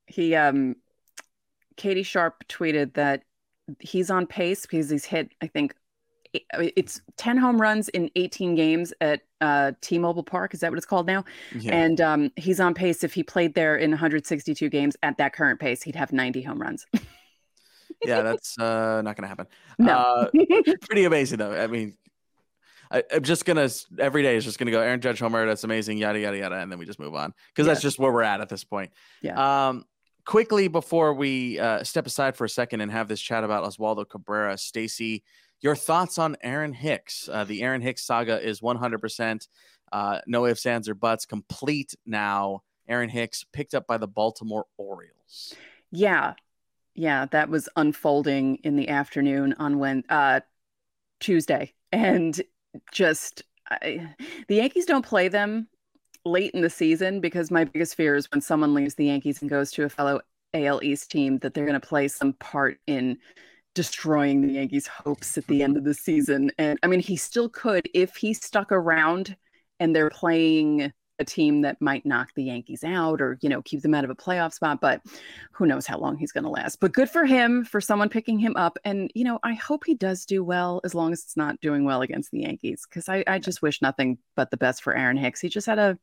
He, 0.07 0.35
um, 0.35 0.77
Katie 1.77 2.03
Sharp 2.03 2.45
tweeted 2.49 2.95
that 2.95 3.23
he's 3.81 4.11
on 4.11 4.27
pace 4.27 4.63
because 4.63 4.91
he's 4.91 5.07
hit, 5.07 5.31
I 5.41 5.47
think, 5.47 5.75
it's 6.35 7.01
10 7.17 7.37
home 7.37 7.61
runs 7.61 7.89
in 7.91 8.11
18 8.17 8.55
games 8.55 8.93
at 9.01 9.21
uh, 9.41 9.73
T-Mobile 9.81 10.23
Park. 10.23 10.55
Is 10.55 10.61
that 10.61 10.71
what 10.71 10.79
it's 10.79 10.87
called 10.87 11.07
now? 11.07 11.25
Yeah. 11.59 11.75
And 11.75 12.01
um, 12.01 12.31
he's 12.37 12.61
on 12.61 12.75
pace. 12.75 13.05
If 13.05 13.15
he 13.15 13.23
played 13.23 13.55
there 13.55 13.77
in 13.77 13.91
162 13.91 14.69
games 14.69 14.97
at 15.03 15.19
that 15.19 15.35
current 15.35 15.61
pace, 15.61 15.83
he'd 15.83 15.97
have 15.97 16.13
90 16.13 16.43
home 16.43 16.61
runs. 16.61 16.87
yeah, 18.05 18.23
that's 18.23 18.59
uh, 18.59 19.03
not 19.03 19.17
going 19.17 19.23
to 19.23 19.29
happen. 19.29 19.47
No. 19.79 19.93
Uh, 19.93 20.29
pretty 20.83 21.05
amazing 21.05 21.39
though. 21.39 21.53
I 21.53 21.67
mean, 21.67 21.97
I, 22.91 23.03
am 23.11 23.23
just 23.23 23.47
gonna 23.47 23.71
every 23.99 24.23
day 24.23 24.37
is 24.37 24.45
just 24.45 24.59
gonna 24.59 24.71
go 24.71 24.81
Aaron 24.81 25.01
Judge 25.01 25.19
homer. 25.19 25.47
That's 25.47 25.65
amazing. 25.65 25.97
Yada 25.97 26.21
yada 26.21 26.37
yada, 26.37 26.57
and 26.57 26.71
then 26.71 26.79
we 26.79 26.85
just 26.85 26.99
move 26.99 27.15
on 27.15 27.33
because 27.49 27.67
that's 27.67 27.81
just 27.81 27.99
where 27.99 28.13
we're 28.13 28.23
at 28.23 28.43
at 28.43 28.51
this 28.51 28.65
point. 28.65 28.91
Yeah. 29.23 29.69
Um, 29.69 29.87
quickly 30.25 30.69
before 30.69 31.15
we 31.15 31.59
uh, 31.59 31.83
step 31.85 32.07
aside 32.07 32.37
for 32.37 32.45
a 32.45 32.49
second 32.49 32.81
and 32.81 32.93
have 32.93 33.09
this 33.09 33.21
chat 33.21 33.45
about 33.45 33.65
Oswaldo 33.65 34.09
Cabrera, 34.09 34.59
Stacey 34.59 35.25
your 35.63 35.77
thoughts 35.77 36.19
on 36.19 36.37
Aaron 36.43 36.75
Hicks? 36.75 37.29
Uh, 37.33 37.45
the 37.45 37.63
Aaron 37.63 37.81
Hicks 37.81 38.05
saga 38.05 38.41
is 38.41 38.61
100%. 38.61 39.49
Uh, 39.91 40.21
no 40.27 40.47
ifs, 40.47 40.67
ands, 40.67 40.89
or 40.89 40.95
buts. 40.95 41.25
Complete 41.25 41.95
now. 42.05 42.63
Aaron 42.89 43.09
Hicks 43.09 43.45
picked 43.53 43.75
up 43.75 43.87
by 43.87 43.97
the 43.97 44.09
Baltimore 44.09 44.67
Orioles. 44.77 45.55
Yeah, 45.91 46.35
yeah, 46.95 47.27
that 47.27 47.49
was 47.49 47.69
unfolding 47.77 48.57
in 48.65 48.77
the 48.77 48.89
afternoon 48.89 49.55
on 49.59 49.79
when 49.79 50.05
uh, 50.09 50.41
Tuesday, 51.21 51.73
and 51.93 52.41
just 52.91 53.43
I, 53.71 54.15
the 54.49 54.57
Yankees 54.57 54.87
don't 54.87 55.05
play 55.05 55.29
them 55.29 55.69
late 56.25 56.53
in 56.53 56.61
the 56.61 56.71
season 56.71 57.21
because 57.21 57.51
my 57.51 57.65
biggest 57.65 57.95
fear 57.95 58.15
is 58.17 58.31
when 58.31 58.41
someone 58.41 58.75
leaves 58.75 58.95
the 58.95 59.07
Yankees 59.07 59.41
and 59.41 59.51
goes 59.51 59.71
to 59.73 59.85
a 59.85 59.89
fellow 59.89 60.21
AL 60.55 60.83
East 60.83 61.11
team 61.11 61.39
that 61.39 61.55
they're 61.55 61.67
going 61.67 61.81
to 61.81 61.87
play 61.87 62.09
some 62.09 62.35
part 62.35 62.79
in 62.87 63.19
destroying 63.75 64.43
the 64.43 64.53
Yankees' 64.55 64.87
hopes 64.87 65.39
at 65.39 65.47
the 65.47 65.63
end 65.63 65.77
of 65.77 65.85
the 65.85 65.95
season. 65.95 66.51
And 66.59 66.79
I 66.83 66.87
mean, 66.87 67.01
he 67.01 67.17
still 67.17 67.49
could 67.49 67.89
if 67.95 68.17
he 68.17 68.35
stuck 68.35 68.71
around 68.73 69.37
and 69.81 69.95
they're 69.95 70.11
playing 70.11 70.93
a 71.19 71.25
team 71.25 71.63
that 71.63 71.81
might 71.81 72.05
knock 72.05 72.31
the 72.35 72.45
Yankees 72.45 72.85
out 72.85 73.21
or, 73.21 73.39
you 73.43 73.49
know, 73.49 73.63
keep 73.63 73.81
them 73.83 73.95
out 73.95 74.05
of 74.05 74.11
a 74.11 74.15
playoff 74.15 74.53
spot. 74.53 74.81
But 74.81 75.01
who 75.53 75.67
knows 75.67 75.87
how 75.87 75.99
long 75.99 76.17
he's 76.17 76.33
going 76.33 76.45
to 76.45 76.51
last. 76.51 76.81
But 76.81 76.93
good 76.93 77.09
for 77.09 77.25
him, 77.25 77.65
for 77.65 77.81
someone 77.81 78.09
picking 78.09 78.39
him 78.39 78.57
up. 78.57 78.79
And, 78.85 79.11
you 79.15 79.25
know, 79.25 79.39
I 79.43 79.55
hope 79.55 79.85
he 79.87 79.95
does 79.95 80.27
do 80.27 80.45
well 80.45 80.81
as 80.85 80.95
long 80.95 81.13
as 81.13 81.23
it's 81.23 81.37
not 81.37 81.61
doing 81.61 81.85
well 81.85 82.03
against 82.03 82.31
the 82.31 82.41
Yankees 82.41 82.87
because 82.89 83.09
I, 83.09 83.25
I 83.27 83.39
just 83.39 83.63
wish 83.63 83.81
nothing 83.83 84.19
but 84.37 84.51
the 84.51 84.57
best 84.57 84.83
for 84.83 84.95
Aaron 84.95 85.17
Hicks. 85.17 85.41
He 85.41 85.49
just 85.49 85.67
had 85.67 85.79
a, 85.79 85.99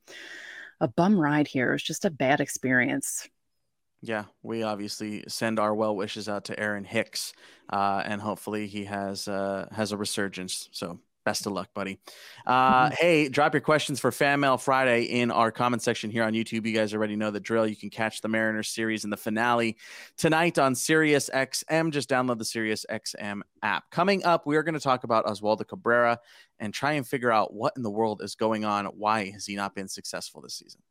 a 0.80 0.88
bum 0.88 1.20
ride 1.20 1.48
here. 1.48 1.70
It 1.70 1.74
was 1.74 1.84
just 1.84 2.06
a 2.06 2.12
bad 2.12 2.40
experience. 2.40 3.28
Yeah, 4.02 4.26
we 4.44 4.64
obviously 4.64 5.24
send 5.28 5.60
our 5.60 5.76
well 5.76 5.96
wishes 5.96 6.30
out 6.30 6.46
to 6.46 6.60
Aaron 6.60 6.86
Hicks, 6.86 7.34
uh, 7.72 8.02
and 8.06 8.22
hopefully 8.22 8.68
he 8.68 8.86
has 8.86 9.28
uh, 9.28 9.68
has 9.72 9.92
a 9.92 9.98
resurgence. 9.98 10.70
So 10.72 11.00
best 11.26 11.46
of 11.46 11.52
luck, 11.52 11.70
buddy. 11.74 12.00
Uh, 12.48 12.86
mm-hmm. 12.86 12.96
Hey, 13.00 13.30
drop 13.30 13.54
your 13.54 13.62
questions 13.62 14.00
for 14.00 14.12
Fan 14.12 14.40
Mail 14.40 14.58
Friday 14.58 15.04
in 15.04 15.32
our 15.32 15.52
comment 15.52 15.82
section 15.82 16.10
here 16.10 16.24
on 16.24 16.34
YouTube. 16.34 16.66
You 16.66 16.74
guys 16.74 16.94
already 16.94 17.16
know 17.16 17.30
the 17.30 17.40
drill. 17.40 17.68
You 17.68 17.76
can 17.76 17.90
catch 17.90 18.22
the 18.22 18.28
Mariners 18.28 18.70
series 18.70 19.04
in 19.04 19.10
the 19.10 19.18
finale 19.18 19.78
tonight 20.18 20.58
on 20.58 20.76
Sirius 20.76 21.30
XM. 21.34 21.92
Just 21.92 22.10
download 22.10 22.40
the 22.40 22.46
Sirius 22.46 22.86
XM 22.90 23.42
app. 23.62 23.92
Coming 23.92 24.24
up, 24.24 24.48
we 24.48 24.56
are 24.56 24.64
going 24.64 24.74
to 24.74 24.80
talk 24.80 25.04
about 25.04 25.26
Oswaldo 25.26 25.68
Cabrera 25.68 26.20
and 26.60 26.74
try 26.74 26.94
and 26.94 27.08
figure 27.08 27.32
out 27.32 27.54
what 27.54 27.74
in 27.76 27.84
the 27.84 27.92
world 27.92 28.22
is 28.24 28.36
going 28.36 28.66
on. 28.66 28.86
Why 28.86 29.30
has 29.32 29.46
he 29.46 29.56
not 29.56 29.76
been 29.76 29.88
successful 29.88 30.42
this 30.42 30.56
season? 30.56 30.82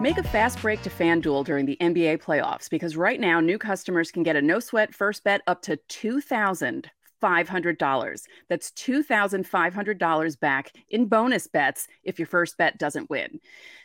Make 0.00 0.16
a 0.16 0.22
fast 0.22 0.62
break 0.62 0.80
to 0.80 0.88
FanDuel 0.88 1.44
during 1.44 1.66
the 1.66 1.76
NBA 1.78 2.22
playoffs 2.22 2.70
because 2.70 2.96
right 2.96 3.20
now 3.20 3.38
new 3.38 3.58
customers 3.58 4.10
can 4.10 4.22
get 4.22 4.34
a 4.34 4.40
no 4.40 4.58
sweat 4.58 4.94
first 4.94 5.22
bet 5.24 5.42
up 5.46 5.60
to 5.60 5.78
$2,500. 5.90 8.22
That's 8.48 8.70
$2,500 8.70 10.40
back 10.40 10.72
in 10.88 11.04
bonus 11.04 11.46
bets 11.48 11.86
if 12.02 12.18
your 12.18 12.24
first 12.24 12.56
bet 12.56 12.78
doesn't 12.78 13.10
win. 13.10 13.40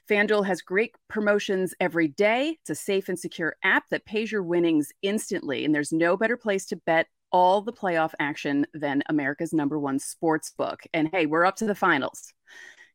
FanDuel 0.10 0.46
has 0.46 0.62
great 0.62 0.96
promotions 1.10 1.74
every 1.82 2.08
day. 2.08 2.60
It's 2.62 2.70
a 2.70 2.76
safe 2.76 3.10
and 3.10 3.20
secure 3.20 3.58
app 3.66 3.84
that 3.92 4.06
pays 4.06 4.32
your 4.32 4.44
winnings 4.44 4.94
instantly, 5.02 5.66
and 5.66 5.76
there's 5.76 5.92
no 5.92 6.16
better 6.16 6.38
place 6.38 6.66
to 6.68 6.78
bet 6.78 7.08
all 7.34 7.62
the 7.62 7.74
playoff 7.74 8.14
action 8.20 8.66
than 8.74 9.04
America's 9.10 9.52
number 9.52 9.78
one 9.78 10.00
sports 10.00 10.54
book. 10.58 10.80
And 10.94 11.10
hey, 11.12 11.26
we're 11.26 11.44
up 11.44 11.58
to 11.58 11.66
the 11.66 11.76
finals. 11.76 12.32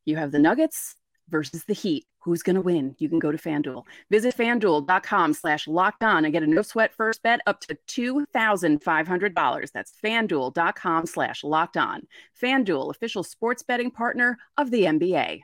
You 0.07 0.17
have 0.17 0.33
the 0.33 0.39
Nuggets 0.39 0.97
versus 1.31 1.65
the 1.65 1.75
Heat. 1.75 2.07
Who's 2.21 2.43
going 2.43 2.57
to 2.57 2.63
win? 2.63 2.95
You 2.99 3.09
can 3.09 3.19
go 3.19 3.33
to 3.33 3.39
FanDuel. 3.39 3.85
Visit 4.11 4.37
fanduel.com 4.37 5.33
slash 5.33 5.67
locked 5.67 6.05
on 6.05 6.25
and 6.25 6.33
get 6.33 6.43
a 6.43 6.47
no 6.47 6.63
sweat 6.63 6.95
first 6.95 7.23
bet 7.23 7.41
up 7.47 7.61
to 7.61 7.79
$2,500. 7.89 9.73
That's 9.73 9.93
fanduel.com 10.05 11.07
slash 11.07 11.45
locked 11.45 11.77
on. 11.77 12.03
FanDuel, 12.41 12.91
official 12.91 13.23
sports 13.23 13.63
betting 13.63 13.91
partner 13.91 14.39
of 14.59 14.71
the 14.71 14.85
NBA. 14.85 15.43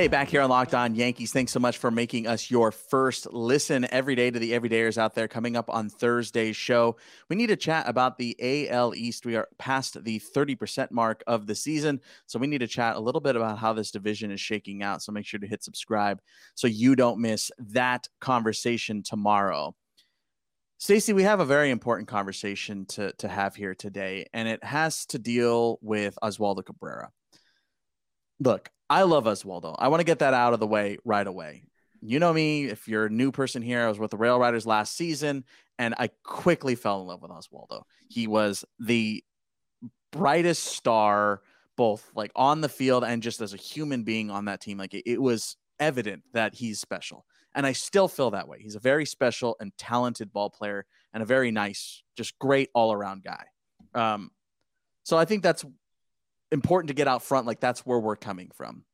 Hey, 0.00 0.08
back 0.08 0.30
here 0.30 0.40
on 0.40 0.48
Locked 0.48 0.74
On 0.74 0.94
Yankees. 0.94 1.30
Thanks 1.30 1.52
so 1.52 1.60
much 1.60 1.76
for 1.76 1.90
making 1.90 2.26
us 2.26 2.50
your 2.50 2.72
first 2.72 3.30
listen 3.34 3.86
every 3.92 4.14
day 4.14 4.30
to 4.30 4.38
the 4.38 4.52
everydayers 4.52 4.96
out 4.96 5.14
there. 5.14 5.28
Coming 5.28 5.56
up 5.56 5.68
on 5.68 5.90
Thursday's 5.90 6.56
show, 6.56 6.96
we 7.28 7.36
need 7.36 7.48
to 7.48 7.56
chat 7.56 7.86
about 7.86 8.16
the 8.16 8.34
AL 8.70 8.94
East. 8.94 9.26
We 9.26 9.36
are 9.36 9.46
past 9.58 10.02
the 10.02 10.18
30% 10.18 10.90
mark 10.90 11.22
of 11.26 11.46
the 11.46 11.54
season. 11.54 12.00
So 12.24 12.38
we 12.38 12.46
need 12.46 12.60
to 12.60 12.66
chat 12.66 12.96
a 12.96 12.98
little 12.98 13.20
bit 13.20 13.36
about 13.36 13.58
how 13.58 13.74
this 13.74 13.90
division 13.90 14.30
is 14.30 14.40
shaking 14.40 14.82
out. 14.82 15.02
So 15.02 15.12
make 15.12 15.26
sure 15.26 15.38
to 15.38 15.46
hit 15.46 15.62
subscribe 15.62 16.22
so 16.54 16.66
you 16.66 16.96
don't 16.96 17.20
miss 17.20 17.50
that 17.58 18.08
conversation 18.22 19.02
tomorrow. 19.02 19.76
Stacey, 20.78 21.12
we 21.12 21.24
have 21.24 21.40
a 21.40 21.44
very 21.44 21.68
important 21.68 22.08
conversation 22.08 22.86
to, 22.86 23.12
to 23.18 23.28
have 23.28 23.54
here 23.54 23.74
today, 23.74 24.24
and 24.32 24.48
it 24.48 24.64
has 24.64 25.04
to 25.04 25.18
deal 25.18 25.78
with 25.82 26.16
Oswaldo 26.22 26.64
Cabrera. 26.64 27.10
Look, 28.40 28.70
I 28.88 29.02
love 29.02 29.24
Oswaldo. 29.24 29.76
I 29.78 29.88
want 29.88 30.00
to 30.00 30.04
get 30.04 30.18
that 30.18 30.34
out 30.34 30.52
of 30.52 30.60
the 30.60 30.66
way 30.66 30.98
right 31.04 31.26
away. 31.26 31.62
You 32.00 32.18
know 32.18 32.32
me, 32.32 32.64
if 32.64 32.88
you're 32.88 33.06
a 33.06 33.10
new 33.10 33.30
person 33.30 33.60
here, 33.62 33.82
I 33.82 33.88
was 33.88 33.98
with 33.98 34.10
the 34.10 34.16
Rail 34.16 34.38
Riders 34.38 34.66
last 34.66 34.96
season 34.96 35.44
and 35.78 35.94
I 35.98 36.08
quickly 36.24 36.74
fell 36.74 37.00
in 37.02 37.06
love 37.06 37.22
with 37.22 37.30
Oswaldo. 37.30 37.82
He 38.08 38.26
was 38.26 38.64
the 38.78 39.22
brightest 40.10 40.64
star, 40.64 41.42
both 41.76 42.10
like 42.14 42.32
on 42.34 42.62
the 42.62 42.68
field 42.68 43.04
and 43.04 43.22
just 43.22 43.40
as 43.40 43.52
a 43.52 43.58
human 43.58 44.02
being 44.02 44.30
on 44.30 44.46
that 44.46 44.60
team. 44.60 44.78
Like 44.78 44.94
it, 44.94 45.04
it 45.06 45.20
was 45.20 45.56
evident 45.78 46.22
that 46.32 46.54
he's 46.54 46.80
special. 46.80 47.26
And 47.54 47.66
I 47.66 47.72
still 47.72 48.08
feel 48.08 48.30
that 48.30 48.48
way. 48.48 48.58
He's 48.60 48.76
a 48.76 48.80
very 48.80 49.04
special 49.04 49.56
and 49.60 49.72
talented 49.76 50.32
ball 50.32 50.50
player 50.50 50.86
and 51.12 51.22
a 51.22 51.26
very 51.26 51.50
nice, 51.50 52.02
just 52.16 52.38
great 52.38 52.70
all 52.74 52.92
around 52.92 53.24
guy. 53.24 53.44
Um, 53.94 54.30
so 55.02 55.18
I 55.18 55.24
think 55.24 55.42
that's 55.42 55.64
important 56.52 56.88
to 56.88 56.94
get 56.94 57.08
out 57.08 57.22
front. 57.22 57.46
Like 57.46 57.60
that's 57.60 57.80
where 57.80 57.98
we're 57.98 58.16
coming 58.16 58.50
from. 58.54 58.84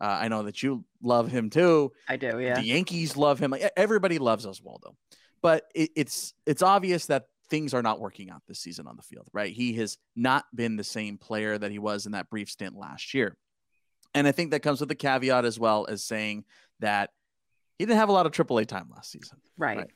Uh, 0.00 0.18
I 0.22 0.28
know 0.28 0.42
that 0.44 0.62
you 0.62 0.84
love 1.02 1.30
him 1.30 1.50
too. 1.50 1.92
I 2.08 2.16
do. 2.16 2.40
Yeah. 2.40 2.54
The 2.54 2.66
Yankees 2.66 3.16
love 3.16 3.38
him. 3.38 3.52
Like 3.52 3.70
everybody 3.76 4.18
loves 4.18 4.46
Oswaldo, 4.46 4.94
but 5.40 5.64
it, 5.74 5.90
it's 5.94 6.34
it's 6.44 6.62
obvious 6.62 7.06
that 7.06 7.26
things 7.48 7.72
are 7.72 7.82
not 7.82 8.00
working 8.00 8.30
out 8.30 8.42
this 8.48 8.58
season 8.58 8.86
on 8.88 8.96
the 8.96 9.02
field. 9.02 9.28
Right? 9.32 9.52
He 9.52 9.74
has 9.74 9.98
not 10.16 10.44
been 10.54 10.76
the 10.76 10.84
same 10.84 11.18
player 11.18 11.56
that 11.56 11.70
he 11.70 11.78
was 11.78 12.06
in 12.06 12.12
that 12.12 12.30
brief 12.30 12.50
stint 12.50 12.76
last 12.76 13.14
year, 13.14 13.36
and 14.14 14.26
I 14.26 14.32
think 14.32 14.50
that 14.50 14.60
comes 14.60 14.80
with 14.80 14.88
the 14.88 14.96
caveat 14.96 15.44
as 15.44 15.58
well 15.58 15.86
as 15.88 16.02
saying 16.02 16.44
that 16.80 17.10
he 17.78 17.86
didn't 17.86 17.98
have 17.98 18.08
a 18.08 18.12
lot 18.12 18.26
of 18.26 18.32
AAA 18.32 18.66
time 18.66 18.88
last 18.92 19.10
season. 19.10 19.38
Right. 19.56 19.78
right? 19.78 19.90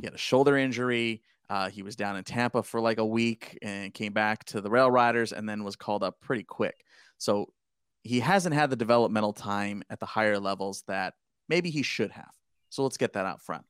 He 0.00 0.06
had 0.06 0.14
a 0.14 0.18
shoulder 0.18 0.56
injury. 0.56 1.22
Uh, 1.50 1.68
he 1.68 1.82
was 1.82 1.96
down 1.96 2.16
in 2.16 2.24
Tampa 2.24 2.62
for 2.62 2.80
like 2.80 2.98
a 2.98 3.06
week 3.06 3.58
and 3.62 3.92
came 3.92 4.12
back 4.12 4.44
to 4.46 4.60
the 4.60 4.70
Rail 4.70 4.90
Riders 4.90 5.32
and 5.32 5.48
then 5.48 5.64
was 5.64 5.76
called 5.76 6.02
up 6.02 6.20
pretty 6.20 6.44
quick. 6.44 6.84
So 7.18 7.52
he 8.02 8.20
hasn't 8.20 8.54
had 8.54 8.70
the 8.70 8.76
developmental 8.76 9.32
time 9.32 9.82
at 9.90 10.00
the 10.00 10.06
higher 10.06 10.38
levels 10.38 10.82
that 10.88 11.14
maybe 11.48 11.70
he 11.70 11.82
should 11.82 12.10
have. 12.10 12.30
So 12.70 12.82
let's 12.82 12.96
get 12.96 13.12
that 13.12 13.26
out 13.26 13.42
front. 13.42 13.64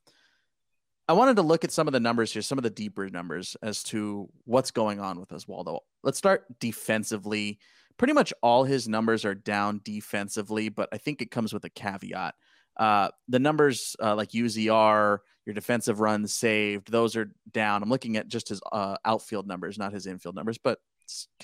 I 1.07 1.13
wanted 1.13 1.35
to 1.35 1.41
look 1.41 1.65
at 1.65 1.71
some 1.71 1.87
of 1.87 1.91
the 1.91 1.99
numbers 1.99 2.31
here, 2.31 2.41
some 2.41 2.57
of 2.57 2.63
the 2.63 2.69
deeper 2.69 3.09
numbers 3.09 3.57
as 3.61 3.83
to 3.83 4.29
what's 4.45 4.71
going 4.71 5.01
on 5.01 5.19
with 5.19 5.29
Oswaldo. 5.29 5.79
Let's 6.01 6.17
start 6.17 6.45
defensively. 6.59 7.59
Pretty 7.97 8.13
much 8.13 8.33
all 8.41 8.63
his 8.63 8.87
numbers 8.87 9.25
are 9.25 9.35
down 9.35 9.81
defensively, 9.83 10.69
but 10.69 10.87
I 10.93 10.97
think 10.97 11.21
it 11.21 11.29
comes 11.29 11.53
with 11.53 11.65
a 11.65 11.69
caveat. 11.69 12.35
Uh, 12.77 13.09
the 13.27 13.39
numbers 13.39 13.95
uh, 14.01 14.15
like 14.15 14.29
UZR, 14.29 15.19
your 15.45 15.53
defensive 15.53 15.99
runs 15.99 16.33
saved, 16.33 16.91
those 16.91 17.15
are 17.15 17.31
down. 17.51 17.83
I'm 17.83 17.89
looking 17.89 18.17
at 18.17 18.27
just 18.27 18.49
his 18.49 18.61
uh, 18.71 18.97
outfield 19.03 19.47
numbers, 19.47 19.77
not 19.77 19.93
his 19.93 20.07
infield 20.07 20.35
numbers, 20.35 20.57
but 20.57 20.79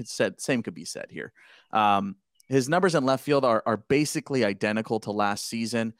said 0.04 0.40
same 0.40 0.64
could 0.64 0.74
be 0.74 0.86
said 0.86 1.08
here. 1.10 1.34
Um, 1.72 2.16
his 2.48 2.70
numbers 2.70 2.96
in 2.96 3.06
left 3.06 3.24
field 3.24 3.46
are 3.46 3.62
are 3.66 3.78
basically 3.78 4.44
identical 4.44 5.00
to 5.02 5.12
last 5.12 5.48
season. 5.48 5.94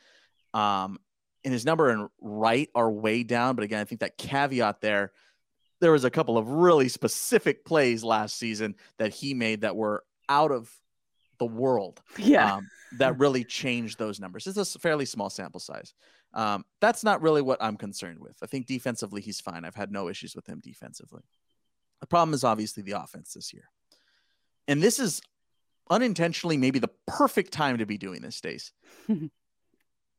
Um, 0.54 0.98
and 1.44 1.54
his 1.54 1.66
number 1.66 1.90
in 1.90 2.10
right 2.20 2.70
are 2.76 2.92
way 2.92 3.24
down. 3.24 3.56
But 3.56 3.64
again, 3.64 3.80
I 3.80 3.86
think 3.86 4.02
that 4.02 4.18
caveat 4.18 4.82
there, 4.82 5.12
there 5.80 5.92
was 5.92 6.04
a 6.04 6.10
couple 6.10 6.38
of 6.38 6.50
really 6.50 6.90
specific 6.90 7.66
plays 7.66 8.04
last 8.04 8.38
season 8.38 8.76
that 8.98 9.14
he 9.14 9.34
made 9.34 9.62
that 9.62 9.76
were 9.76 10.04
out 10.28 10.52
of 10.52 10.72
the 11.38 11.46
world. 11.46 12.02
Yeah. 12.18 12.56
Um, 12.56 12.68
that 12.98 13.18
really 13.20 13.44
changed 13.44 13.98
those 13.98 14.20
numbers. 14.20 14.48
It's 14.48 14.76
a 14.76 14.80
fairly 14.80 15.06
small 15.06 15.30
sample 15.30 15.60
size. 15.60 15.94
Um, 16.34 16.64
that's 16.80 17.04
not 17.04 17.22
really 17.22 17.42
what 17.42 17.62
I'm 17.62 17.78
concerned 17.78 18.20
with. 18.20 18.38
I 18.42 18.46
think 18.46 18.68
defensively, 18.68 19.22
he's 19.22 19.40
fine. 19.40 19.66
I've 19.66 19.76
had 19.76 19.92
no 19.92 20.10
issues 20.10 20.36
with 20.36 20.48
him 20.48 20.60
defensively. 20.64 21.24
The 22.02 22.08
problem 22.08 22.34
is 22.34 22.44
obviously 22.44 22.84
the 22.84 22.94
offense 22.94 23.34
this 23.34 23.54
year. 23.54 23.70
And 24.68 24.82
this 24.82 25.00
is 25.00 25.22
unintentionally 25.90 26.58
maybe 26.58 26.80
the 26.80 26.92
perfect 27.08 27.52
time 27.52 27.80
to 27.80 27.86
be 27.86 27.98
doing 27.98 28.22
this, 28.22 28.36
Stace. 28.36 28.72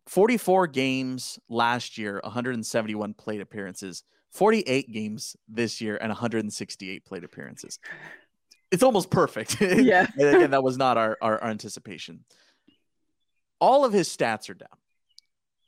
44 0.06 0.66
games 0.66 1.38
last 1.48 1.96
year, 1.96 2.20
171 2.24 3.14
plate 3.14 3.40
appearances, 3.40 4.02
48 4.32 4.92
games 4.92 5.36
this 5.48 5.80
year, 5.80 5.96
and 5.96 6.08
168 6.10 7.04
plate 7.04 7.22
appearances 7.22 7.78
it's 8.70 8.82
almost 8.82 9.10
perfect. 9.10 9.60
Yeah. 9.60 10.06
again, 10.16 10.50
that 10.50 10.62
was 10.62 10.76
not 10.76 10.96
our, 10.96 11.16
our, 11.20 11.42
our 11.42 11.50
anticipation. 11.50 12.24
All 13.60 13.84
of 13.84 13.92
his 13.92 14.08
stats 14.08 14.48
are 14.50 14.54
down. 14.54 14.68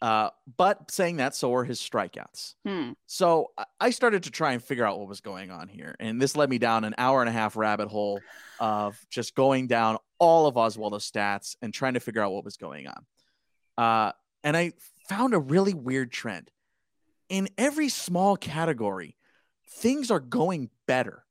Uh, 0.02 0.30
but 0.56 0.90
saying 0.90 1.18
that, 1.18 1.32
so 1.32 1.54
are 1.54 1.62
his 1.62 1.80
strikeouts. 1.80 2.54
Hmm. 2.66 2.90
So 3.06 3.52
I 3.80 3.90
started 3.90 4.24
to 4.24 4.32
try 4.32 4.52
and 4.52 4.62
figure 4.62 4.84
out 4.84 4.98
what 4.98 5.08
was 5.08 5.20
going 5.20 5.52
on 5.52 5.68
here. 5.68 5.94
And 6.00 6.20
this 6.20 6.36
led 6.36 6.50
me 6.50 6.58
down 6.58 6.82
an 6.82 6.96
hour 6.98 7.20
and 7.20 7.28
a 7.28 7.32
half 7.32 7.56
rabbit 7.56 7.86
hole 7.86 8.20
of 8.58 8.98
just 9.10 9.36
going 9.36 9.68
down 9.68 9.98
all 10.18 10.48
of 10.48 10.56
Oswaldo's 10.56 11.08
stats 11.08 11.54
and 11.62 11.72
trying 11.72 11.94
to 11.94 12.00
figure 12.00 12.20
out 12.20 12.32
what 12.32 12.44
was 12.44 12.56
going 12.56 12.88
on. 12.88 13.06
Uh, 13.78 14.12
and 14.42 14.56
I 14.56 14.72
found 15.08 15.34
a 15.34 15.38
really 15.38 15.72
weird 15.72 16.10
trend. 16.10 16.50
In 17.28 17.48
every 17.56 17.88
small 17.88 18.36
category, 18.36 19.16
things 19.68 20.10
are 20.10 20.20
going 20.20 20.70
better 20.88 21.24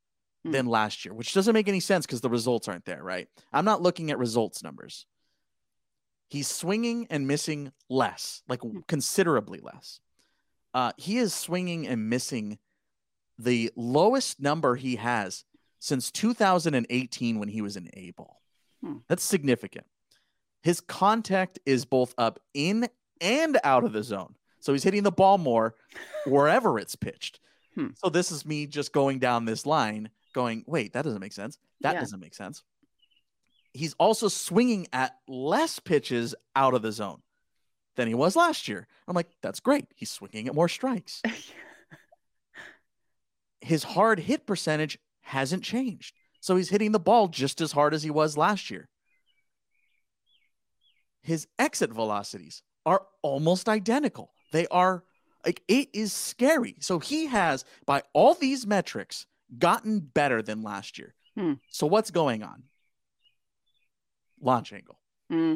mm. 0.48 0.54
than 0.54 0.66
last 0.66 1.04
year, 1.04 1.14
which 1.14 1.34
doesn't 1.34 1.54
make 1.54 1.68
any 1.68 1.82
sense 1.82 2.06
because 2.06 2.22
the 2.22 2.30
results 2.30 2.70
aren't 2.70 2.86
there, 2.86 3.04
right? 3.04 3.28
I'm 3.52 3.66
not 3.66 3.82
looking 3.82 4.12
at 4.12 4.18
results 4.18 4.64
numbers. 4.64 5.06
He's 6.32 6.48
swinging 6.48 7.08
and 7.10 7.28
missing 7.28 7.74
less, 7.90 8.42
like 8.48 8.62
mm. 8.62 8.88
considerably 8.88 9.60
less. 9.62 10.00
Uh, 10.74 10.94
he 10.96 11.18
is 11.18 11.34
swinging 11.34 11.86
and 11.86 12.10
missing 12.10 12.58
the 13.38 13.70
lowest 13.76 14.40
number 14.40 14.78
he 14.78 14.96
has 14.96 15.44
since 15.80 16.10
2018 16.10 17.38
when 17.38 17.50
he 17.50 17.62
was 17.62 17.76
in 17.76 17.90
A 17.96 18.12
ball. 18.12 18.42
Hmm. 18.82 19.00
That's 19.10 19.24
significant. 19.24 19.86
His 20.64 20.80
contact 20.80 21.60
is 21.66 21.84
both 21.84 22.14
up 22.18 22.40
in 22.54 22.88
and 23.20 23.60
out 23.66 23.84
of 23.84 23.92
the 23.92 24.02
zone. 24.02 24.36
So 24.62 24.72
he's 24.72 24.84
hitting 24.84 25.04
the 25.04 25.12
ball 25.12 25.38
more 25.38 25.76
wherever 26.26 26.80
it's 26.80 26.96
pitched. 26.96 27.42
Hmm. 27.76 27.88
So 27.96 28.10
this 28.10 28.32
is 28.32 28.46
me 28.46 28.68
just 28.68 28.94
going 28.94 29.20
down 29.20 29.44
this 29.44 29.66
line 29.66 30.10
going, 30.34 30.64
wait, 30.66 30.94
that 30.94 31.04
doesn't 31.04 31.20
make 31.20 31.34
sense. 31.34 31.58
That 31.82 31.96
yeah. 31.96 32.00
doesn't 32.00 32.22
make 32.22 32.36
sense. 32.36 32.64
He's 33.74 33.94
also 33.94 34.28
swinging 34.28 34.88
at 34.92 35.16
less 35.28 35.80
pitches 35.80 36.36
out 36.56 36.74
of 36.74 36.82
the 36.82 36.92
zone 36.92 37.22
than 37.96 38.08
he 38.08 38.14
was 38.14 38.36
last 38.36 38.68
year. 38.68 38.88
I'm 39.08 39.16
like, 39.16 39.30
that's 39.42 39.60
great. 39.60 39.86
He's 39.96 40.12
swinging 40.12 40.48
at 40.48 40.56
more 40.56 40.68
strikes. 40.68 41.22
His 43.62 43.84
hard 43.84 44.20
hit 44.20 44.46
percentage 44.46 44.98
hasn't 45.22 45.64
changed. 45.64 46.16
So 46.42 46.56
he's 46.56 46.70
hitting 46.70 46.92
the 46.92 47.00
ball 47.00 47.28
just 47.28 47.62
as 47.62 47.72
hard 47.72 47.94
as 47.94 48.02
he 48.02 48.10
was 48.10 48.36
last 48.36 48.72
year. 48.72 48.90
His 51.22 51.48
exit 51.60 51.94
velocities 51.94 52.64
are 52.86 53.04
almost 53.22 53.70
identical. 53.70 54.32
They 54.52 54.66
are 54.68 55.04
like, 55.46 55.62
it 55.68 55.90
is 55.94 56.12
scary. 56.12 56.76
So 56.80 56.98
he 56.98 57.28
has, 57.28 57.64
by 57.86 58.02
all 58.14 58.34
these 58.34 58.66
metrics, 58.66 59.28
gotten 59.58 60.00
better 60.00 60.42
than 60.42 60.64
last 60.64 60.98
year. 60.98 61.14
Hmm. 61.38 61.54
So 61.70 61.86
what's 61.86 62.12
going 62.12 62.42
on? 62.42 62.64
Launch 64.42 64.74
angle. 64.74 65.00
Hmm. 65.30 65.56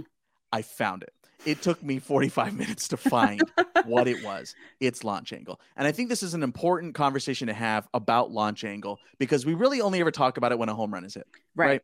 I 0.51 0.62
found 0.62 1.04
it. 1.04 1.13
It 1.46 1.62
took 1.62 1.84
me 1.84 2.00
45 2.00 2.54
minutes 2.58 2.88
to 2.89 2.98
find 2.98 3.42
what 3.86 4.08
it 4.08 4.24
was. 4.24 4.56
It's 4.80 5.04
launch 5.04 5.34
angle. 5.34 5.60
And 5.75 5.88
I 5.88 5.92
think 5.92 6.10
this 6.10 6.24
is 6.24 6.34
an 6.34 6.44
important 6.44 6.96
conversation 6.96 7.48
to 7.48 7.54
have 7.54 7.88
about 7.94 8.32
launch 8.32 8.63
angle 8.63 9.00
because 9.20 9.46
we 9.46 9.54
really 9.54 9.82
only 9.82 10.00
ever 10.00 10.12
talk 10.12 10.38
about 10.38 10.51
it 10.51 10.60
when 10.60 10.70
a 10.70 10.74
home 10.74 10.94
run 10.94 11.06
is 11.06 11.15
hit. 11.15 11.27
Right. 11.56 11.68
right? 11.68 11.82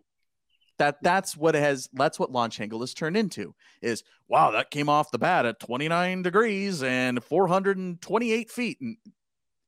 That 0.77 0.97
that's 1.03 1.37
what 1.37 1.55
it 1.55 1.59
has 1.59 1.89
that's 1.93 2.17
what 2.17 2.31
launch 2.31 2.59
angle 2.59 2.79
has 2.79 2.95
turned 2.95 3.15
into 3.15 3.53
is 3.83 4.03
wow, 4.27 4.51
that 4.51 4.71
came 4.71 4.89
off 4.89 5.11
the 5.11 5.19
bat 5.19 5.45
at 5.45 5.59
29 5.59 6.23
degrees 6.23 6.81
and 6.81 7.23
428 7.23 8.49
feet. 8.49 8.81
And 8.81 8.97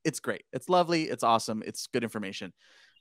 it's 0.04 0.20
great. 0.20 0.44
It's 0.54 0.70
lovely. 0.70 1.04
It's 1.04 1.24
awesome. 1.24 1.62
It's 1.66 1.88
good 1.88 2.04
information. 2.04 2.54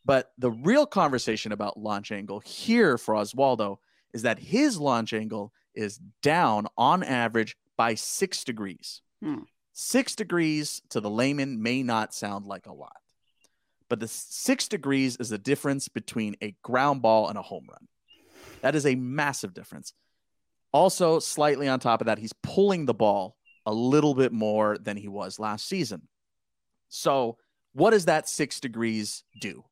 But 0.04 0.32
the 0.36 0.50
real 0.50 0.84
conversation 0.84 1.52
about 1.52 1.78
launch 1.78 2.12
angle 2.12 2.40
here 2.40 2.98
for 2.98 3.14
Oswaldo 3.14 3.78
is 4.12 4.22
that 4.22 4.38
his 4.38 4.78
launch 4.78 5.12
angle 5.12 5.52
is 5.74 5.98
down 6.22 6.66
on 6.76 7.02
average 7.02 7.56
by 7.76 7.94
six 7.94 8.44
degrees. 8.44 9.00
Hmm. 9.22 9.40
Six 9.72 10.14
degrees 10.14 10.82
to 10.90 11.00
the 11.00 11.10
layman 11.10 11.62
may 11.62 11.82
not 11.82 12.14
sound 12.14 12.46
like 12.46 12.66
a 12.66 12.72
lot, 12.72 13.00
but 13.88 14.00
the 14.00 14.08
six 14.08 14.68
degrees 14.68 15.16
is 15.16 15.30
the 15.30 15.38
difference 15.38 15.88
between 15.88 16.36
a 16.42 16.54
ground 16.62 17.00
ball 17.00 17.28
and 17.28 17.38
a 17.38 17.42
home 17.42 17.66
run. 17.70 17.88
That 18.60 18.74
is 18.74 18.86
a 18.86 18.94
massive 18.94 19.54
difference. 19.54 19.94
Also, 20.72 21.18
slightly 21.18 21.68
on 21.68 21.80
top 21.80 22.00
of 22.00 22.06
that, 22.06 22.18
he's 22.18 22.32
pulling 22.42 22.86
the 22.86 22.94
ball 22.94 23.36
a 23.66 23.72
little 23.72 24.14
bit 24.14 24.32
more 24.32 24.76
than 24.78 24.96
he 24.96 25.08
was 25.08 25.38
last 25.38 25.68
season. 25.68 26.08
So, 26.88 27.38
what 27.72 27.90
does 27.90 28.04
that 28.04 28.28
six 28.28 28.60
degrees 28.60 29.24
do? 29.40 29.64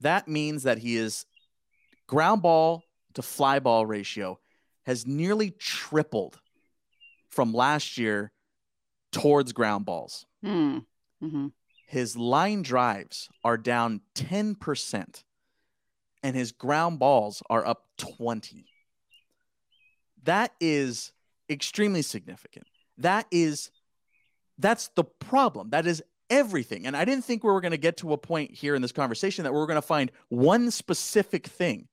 That 0.00 0.28
means 0.28 0.64
that 0.64 0.78
he 0.78 0.96
is 0.96 1.26
ground 2.06 2.42
ball 2.42 2.84
to 3.14 3.22
fly 3.22 3.58
ball 3.58 3.86
ratio 3.86 4.38
has 4.86 5.06
nearly 5.06 5.50
tripled 5.50 6.38
from 7.30 7.52
last 7.52 7.98
year 7.98 8.32
towards 9.12 9.52
ground 9.52 9.84
balls. 9.86 10.26
Mm. 10.44 10.84
Mm-hmm. 11.22 11.46
His 11.86 12.16
line 12.16 12.62
drives 12.62 13.28
are 13.44 13.56
down 13.56 14.00
10%, 14.14 15.22
and 16.22 16.36
his 16.36 16.52
ground 16.52 16.98
balls 16.98 17.42
are 17.48 17.66
up 17.66 17.84
20. 17.98 18.66
That 20.24 20.52
is 20.60 21.12
extremely 21.48 22.02
significant. 22.02 22.66
That 22.98 23.26
is 23.30 23.70
that's 24.58 24.88
the 24.94 25.04
problem. 25.04 25.70
That 25.70 25.86
is 25.86 26.02
everything. 26.30 26.86
And 26.86 26.96
I 26.96 27.04
didn't 27.04 27.24
think 27.24 27.42
we 27.42 27.50
were 27.50 27.60
going 27.60 27.72
to 27.72 27.76
get 27.76 27.96
to 27.98 28.12
a 28.12 28.18
point 28.18 28.52
here 28.52 28.74
in 28.74 28.82
this 28.82 28.92
conversation 28.92 29.44
that 29.44 29.52
we 29.52 29.58
are 29.58 29.66
going 29.66 29.76
to 29.76 29.82
find 29.82 30.10
one 30.28 30.70
specific 30.70 31.46
thing, 31.46 31.88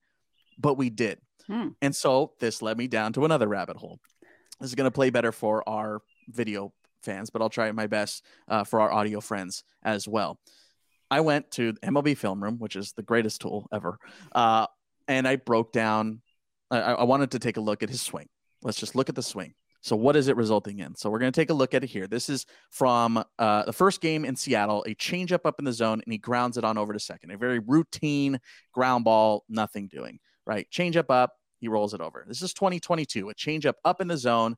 but 0.62 0.77
we 0.77 0.89
did. 0.89 1.20
Hmm. 1.48 1.70
And 1.82 1.96
so 1.96 2.34
this 2.39 2.62
led 2.62 2.77
me 2.77 2.88
down 2.88 3.13
to 3.13 3.25
another 3.25 3.48
rabbit 3.48 3.77
hole. 3.77 4.00
This 4.60 4.70
is 4.70 4.75
going 4.75 4.86
to 4.86 4.91
play 4.91 5.10
better 5.10 5.32
for 5.32 5.68
our 5.68 6.01
video 6.30 6.72
fans, 7.03 7.30
but 7.30 7.41
I'll 7.41 7.50
try 7.50 7.72
my 7.72 7.88
best 7.88 8.24
uh, 8.48 8.63
for 8.63 8.80
our 8.80 8.91
audio 8.91 9.20
friends 9.20 9.63
as 9.84 10.08
well. 10.08 10.39
I 11.10 11.20
went 11.22 11.51
to 11.51 11.74
MLB 11.84 12.18
Film 12.18 12.41
Room, 12.41 12.58
which 12.58 12.75
is 12.75 12.94
the 12.94 13.03
greatest 13.03 13.41
tool 13.41 13.68
ever, 13.74 13.98
uh, 14.34 14.68
and 15.08 15.27
I 15.27 15.36
broke 15.36 15.74
down. 15.74 16.22
I, 16.70 16.80
I 16.80 17.03
wanted 17.03 17.32
to 17.32 17.39
take 17.39 17.58
a 17.58 17.62
look 17.62 17.84
at 17.84 17.89
his 17.89 18.01
swing. 18.01 18.27
Let's 18.62 18.80
just 18.80 18.96
look 18.96 19.10
at 19.10 19.15
the 19.15 19.24
swing. 19.24 19.53
So, 19.82 19.96
what 19.96 20.15
is 20.15 20.27
it 20.27 20.38
resulting 20.38 20.80
in? 20.80 20.96
So, 20.96 21.10
we're 21.10 21.20
going 21.20 21.32
to 21.32 21.39
take 21.41 21.50
a 21.50 21.56
look 21.56 21.74
at 21.74 21.84
it 21.84 21.89
here. 21.89 22.08
This 22.08 22.30
is 22.30 22.46
from 22.70 23.22
uh, 23.39 23.63
the 23.63 23.74
first 23.74 24.00
game 24.00 24.24
in 24.24 24.36
Seattle, 24.36 24.86
a 24.88 24.96
changeup 24.96 25.41
up 25.44 25.56
in 25.60 25.65
the 25.65 25.74
zone, 25.74 26.01
and 26.06 26.13
he 26.13 26.18
grounds 26.18 26.58
it 26.58 26.63
on 26.63 26.77
over 26.77 26.94
to 26.94 27.00
second. 27.00 27.32
A 27.32 27.38
very 27.38 27.60
routine 27.60 28.39
ground 28.74 29.03
ball, 29.03 29.44
nothing 29.50 29.88
doing, 29.88 30.20
right? 30.46 30.70
Change 30.70 30.98
up, 30.98 31.10
up. 31.10 31.36
he 31.60 31.68
rolls 31.68 31.94
it 31.94 32.02
over. 32.02 32.26
This 32.28 32.42
is 32.42 32.54
2022, 32.54 33.30
a 33.30 33.34
change 33.34 33.66
up 33.66 33.78
up 33.86 34.02
in 34.02 34.08
the 34.08 34.18
zone, 34.18 34.56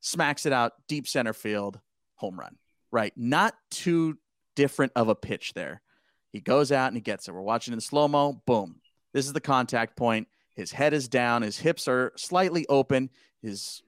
smacks 0.00 0.46
it 0.46 0.52
out 0.52 0.72
deep 0.88 1.06
center 1.06 1.32
field, 1.32 1.80
home 2.16 2.38
run, 2.38 2.56
right? 2.90 3.12
Not 3.16 3.54
too 3.70 4.18
different 4.54 4.92
of 4.96 5.08
a 5.08 5.14
pitch 5.14 5.54
there. 5.54 5.82
He 6.32 6.40
goes 6.40 6.72
out 6.72 6.88
and 6.88 6.96
he 6.96 7.00
gets 7.00 7.28
it. 7.28 7.32
We're 7.32 7.40
watching 7.40 7.72
in 7.72 7.80
slow 7.80 8.08
mo. 8.08 8.42
Boom. 8.46 8.80
This 9.14 9.26
is 9.26 9.32
the 9.32 9.40
contact 9.40 9.96
point. 9.96 10.28
His 10.54 10.72
head 10.72 10.92
is 10.92 11.08
down. 11.08 11.42
His 11.42 11.58
hips 11.58 11.88
are 11.88 12.12
slightly 12.16 12.66
open. 12.68 13.10
His 13.42 13.82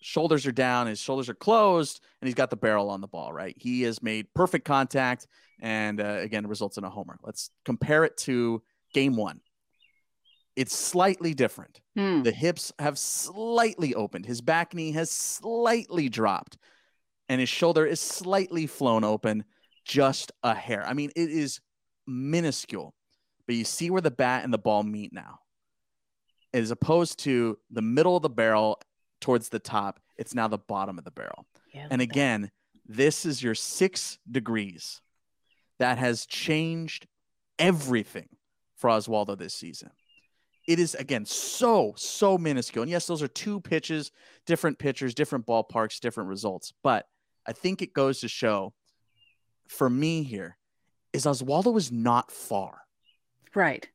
shoulders 0.00 0.46
are 0.46 0.52
down. 0.52 0.86
His 0.86 1.00
shoulders 1.00 1.28
are 1.28 1.34
closed. 1.34 2.00
And 2.20 2.28
he's 2.28 2.34
got 2.34 2.50
the 2.50 2.56
barrel 2.56 2.90
on 2.90 3.00
the 3.00 3.08
ball, 3.08 3.32
right? 3.32 3.54
He 3.58 3.82
has 3.82 4.02
made 4.02 4.32
perfect 4.34 4.64
contact. 4.64 5.26
And 5.60 6.00
uh, 6.00 6.18
again, 6.20 6.46
results 6.46 6.78
in 6.78 6.84
a 6.84 6.90
homer. 6.90 7.18
Let's 7.22 7.50
compare 7.64 8.04
it 8.04 8.16
to 8.18 8.62
game 8.92 9.16
one. 9.16 9.40
It's 10.56 10.76
slightly 10.76 11.34
different. 11.34 11.80
Hmm. 11.96 12.22
The 12.22 12.30
hips 12.30 12.72
have 12.78 12.98
slightly 12.98 13.94
opened. 13.94 14.26
His 14.26 14.40
back 14.40 14.74
knee 14.74 14.92
has 14.92 15.10
slightly 15.10 16.08
dropped. 16.08 16.58
And 17.28 17.40
his 17.40 17.48
shoulder 17.48 17.86
is 17.86 18.00
slightly 18.00 18.66
flown 18.66 19.02
open, 19.02 19.44
just 19.84 20.30
a 20.42 20.54
hair. 20.54 20.86
I 20.86 20.92
mean, 20.92 21.10
it 21.16 21.30
is 21.30 21.60
minuscule. 22.06 22.94
But 23.46 23.56
you 23.56 23.64
see 23.64 23.90
where 23.90 24.02
the 24.02 24.10
bat 24.10 24.44
and 24.44 24.52
the 24.52 24.58
ball 24.58 24.82
meet 24.82 25.12
now. 25.12 25.40
As 26.52 26.70
opposed 26.70 27.18
to 27.20 27.58
the 27.70 27.82
middle 27.82 28.16
of 28.16 28.22
the 28.22 28.30
barrel 28.30 28.80
towards 29.20 29.48
the 29.48 29.58
top, 29.58 30.00
it's 30.16 30.34
now 30.34 30.48
the 30.48 30.58
bottom 30.58 30.98
of 30.98 31.04
the 31.04 31.10
barrel. 31.10 31.46
Yeah, 31.72 31.88
And 31.90 32.00
again, 32.00 32.50
this 32.86 33.26
is 33.26 33.42
your 33.42 33.54
six 33.54 34.18
degrees 34.30 35.00
that 35.78 35.98
has 35.98 36.26
changed 36.26 37.06
everything 37.58 38.28
for 38.76 38.90
Oswaldo 38.90 39.36
this 39.36 39.54
season. 39.54 39.90
It 40.66 40.78
is 40.78 40.94
again 40.94 41.26
so, 41.26 41.92
so 41.96 42.38
minuscule. 42.38 42.82
And 42.82 42.90
yes, 42.90 43.06
those 43.06 43.22
are 43.22 43.28
two 43.28 43.60
pitches, 43.60 44.10
different 44.46 44.78
pitchers, 44.78 45.14
different 45.14 45.46
ballparks, 45.46 46.00
different 46.00 46.30
results. 46.30 46.72
But 46.82 47.06
I 47.46 47.52
think 47.52 47.82
it 47.82 47.92
goes 47.92 48.20
to 48.20 48.28
show 48.28 48.72
for 49.68 49.88
me 49.90 50.22
here 50.22 50.56
is 51.12 51.26
Oswaldo 51.26 51.76
is 51.78 51.92
not 51.92 52.30
far. 52.30 52.80
right. 53.54 53.88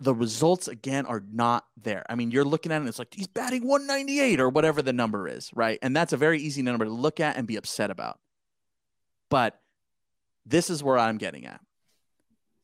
The 0.00 0.14
results 0.14 0.66
again 0.66 1.06
are 1.06 1.22
not 1.32 1.64
there. 1.80 2.04
I 2.08 2.16
mean, 2.16 2.32
you're 2.32 2.44
looking 2.44 2.72
at 2.72 2.76
it, 2.76 2.78
and 2.80 2.88
it's 2.88 2.98
like 2.98 3.14
he's 3.14 3.28
batting 3.28 3.66
198 3.66 4.40
or 4.40 4.48
whatever 4.48 4.82
the 4.82 4.92
number 4.92 5.28
is, 5.28 5.50
right? 5.54 5.78
And 5.82 5.94
that's 5.94 6.12
a 6.12 6.16
very 6.16 6.40
easy 6.40 6.62
number 6.62 6.84
to 6.84 6.90
look 6.90 7.20
at 7.20 7.36
and 7.36 7.46
be 7.46 7.56
upset 7.56 7.90
about. 7.90 8.18
But 9.30 9.58
this 10.44 10.68
is 10.68 10.82
where 10.82 10.98
I'm 10.98 11.16
getting 11.16 11.46
at. 11.46 11.60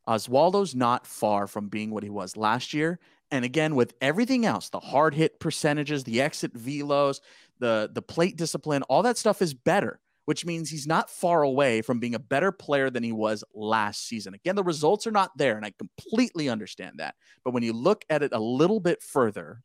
Oswaldo's 0.08 0.74
not 0.74 1.06
far 1.06 1.46
from 1.46 1.68
being 1.68 1.90
what 1.92 2.02
he 2.02 2.10
was 2.10 2.36
last 2.36 2.74
year. 2.74 2.98
And 3.30 3.44
again, 3.44 3.74
with 3.74 3.94
everything 4.00 4.44
else, 4.44 4.70
the 4.70 4.80
hard 4.80 5.14
hit 5.14 5.38
percentages, 5.38 6.04
the 6.04 6.20
exit 6.20 6.52
velos, 6.54 7.20
the 7.58 7.90
the 7.92 8.02
plate 8.02 8.36
discipline, 8.36 8.82
all 8.84 9.02
that 9.02 9.18
stuff 9.18 9.40
is 9.40 9.54
better, 9.54 10.00
which 10.24 10.44
means 10.44 10.68
he's 10.68 10.86
not 10.86 11.10
far 11.10 11.42
away 11.42 11.82
from 11.82 12.00
being 12.00 12.14
a 12.14 12.20
better 12.20 12.50
player 12.50 12.90
than 12.90 13.02
he 13.02 13.12
was 13.12 13.44
last 13.54 14.06
season. 14.06 14.34
Again, 14.34 14.56
the 14.56 14.64
results 14.64 15.06
are 15.06 15.12
not 15.12 15.36
there, 15.36 15.56
and 15.56 15.64
I 15.64 15.72
completely 15.78 16.48
understand 16.48 16.98
that. 16.98 17.14
But 17.44 17.52
when 17.52 17.62
you 17.62 17.72
look 17.72 18.04
at 18.10 18.22
it 18.22 18.32
a 18.32 18.40
little 18.40 18.80
bit 18.80 19.02
further, 19.02 19.62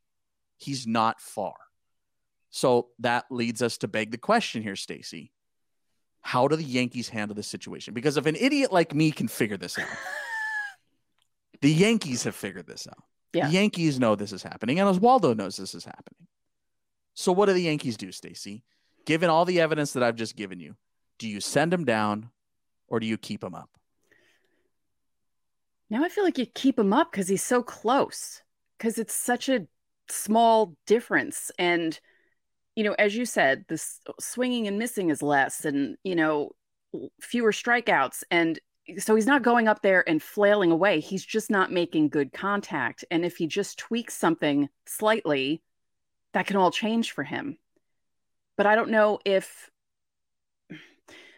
he's 0.57 0.85
not 0.85 1.19
far. 1.19 1.55
So 2.51 2.89
that 2.99 3.25
leads 3.29 3.61
us 3.61 3.77
to 3.79 3.87
beg 3.87 4.11
the 4.11 4.17
question 4.17 4.61
here, 4.61 4.75
Stacey. 4.75 5.31
How 6.21 6.47
do 6.47 6.55
the 6.55 6.63
Yankees 6.63 7.09
handle 7.09 7.35
this 7.35 7.47
situation? 7.47 7.93
Because 7.93 8.17
if 8.17 8.25
an 8.25 8.35
idiot 8.35 8.71
like 8.71 8.95
me 8.95 9.11
can 9.11 9.27
figure 9.27 9.57
this 9.57 9.77
out, 9.77 9.87
the 11.61 11.71
Yankees 11.71 12.23
have 12.23 12.35
figured 12.35 12.65
this 12.65 12.87
out. 12.87 13.03
Yeah. 13.35 13.47
The 13.47 13.53
Yankees 13.53 13.99
know 13.99 14.15
this 14.15 14.31
is 14.31 14.41
happening, 14.41 14.79
and 14.79 14.89
Oswaldo 14.89 15.35
knows 15.35 15.57
this 15.57 15.75
is 15.75 15.85
happening. 15.85 16.27
So 17.13 17.31
what 17.31 17.45
do 17.47 17.53
the 17.53 17.61
Yankees 17.61 17.97
do, 17.97 18.11
Stacey? 18.11 18.63
Given 19.05 19.29
all 19.29 19.45
the 19.45 19.61
evidence 19.61 19.93
that 19.93 20.03
I've 20.03 20.15
just 20.15 20.35
given 20.35 20.59
you, 20.59 20.75
do 21.19 21.27
you 21.27 21.39
send 21.39 21.73
him 21.73 21.85
down 21.85 22.29
or 22.87 22.99
do 22.99 23.05
you 23.05 23.17
keep 23.17 23.43
him 23.43 23.53
up? 23.53 23.69
Now 25.89 26.03
I 26.03 26.09
feel 26.09 26.23
like 26.23 26.37
you 26.37 26.45
keep 26.45 26.79
him 26.79 26.93
up 26.93 27.11
because 27.11 27.27
he's 27.27 27.43
so 27.43 27.61
close, 27.61 28.41
because 28.77 28.97
it's 28.97 29.13
such 29.13 29.49
a 29.49 29.67
small 30.09 30.75
difference. 30.87 31.51
And, 31.59 31.99
you 32.75 32.83
know, 32.83 32.95
as 32.97 33.15
you 33.15 33.25
said, 33.25 33.65
this 33.69 33.99
swinging 34.19 34.67
and 34.67 34.79
missing 34.79 35.09
is 35.09 35.21
less 35.21 35.63
and, 35.65 35.97
you 36.03 36.15
know, 36.15 36.51
fewer 37.21 37.51
strikeouts. 37.51 38.23
And 38.31 38.59
so 38.97 39.15
he's 39.15 39.25
not 39.25 39.43
going 39.43 39.67
up 39.67 39.81
there 39.81 40.07
and 40.07 40.21
flailing 40.21 40.71
away. 40.71 40.99
He's 40.99 41.25
just 41.25 41.49
not 41.49 41.71
making 41.71 42.09
good 42.09 42.31
contact. 42.31 43.03
And 43.09 43.25
if 43.25 43.37
he 43.37 43.47
just 43.47 43.79
tweaks 43.79 44.13
something 44.13 44.69
slightly, 44.85 45.61
that 46.33 46.45
can 46.45 46.57
all 46.57 46.71
change 46.71 47.11
for 47.11 47.23
him. 47.23 47.57
But 48.57 48.65
I 48.65 48.75
don't 48.75 48.91
know 48.91 49.19
if 49.25 49.69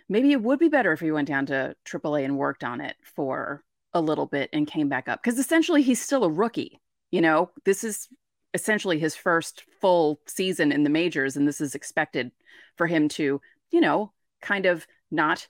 maybe 0.09 0.31
it 0.31 0.41
would 0.41 0.59
be 0.59 0.69
better 0.69 0.91
if 0.91 0.99
he 0.99 1.11
went 1.11 1.27
down 1.27 1.45
to 1.47 1.75
AAA 1.85 2.25
and 2.25 2.37
worked 2.37 2.63
on 2.63 2.81
it 2.81 2.95
for 3.15 3.63
a 3.93 4.01
little 4.01 4.25
bit 4.25 4.49
and 4.53 4.67
came 4.67 4.89
back 4.89 5.07
up 5.07 5.21
because 5.21 5.39
essentially 5.39 5.81
he's 5.81 6.01
still 6.01 6.23
a 6.23 6.31
rookie. 6.31 6.79
You 7.11 7.21
know, 7.21 7.51
this 7.63 7.83
is 7.83 8.07
essentially 8.53 8.99
his 8.99 9.15
first 9.15 9.63
full 9.79 10.19
season 10.27 10.71
in 10.71 10.83
the 10.83 10.89
majors, 10.89 11.37
and 11.37 11.47
this 11.47 11.61
is 11.61 11.75
expected 11.75 12.31
for 12.75 12.87
him 12.87 13.07
to, 13.09 13.41
you 13.71 13.81
know, 13.81 14.11
kind 14.41 14.65
of 14.65 14.85
not 15.09 15.47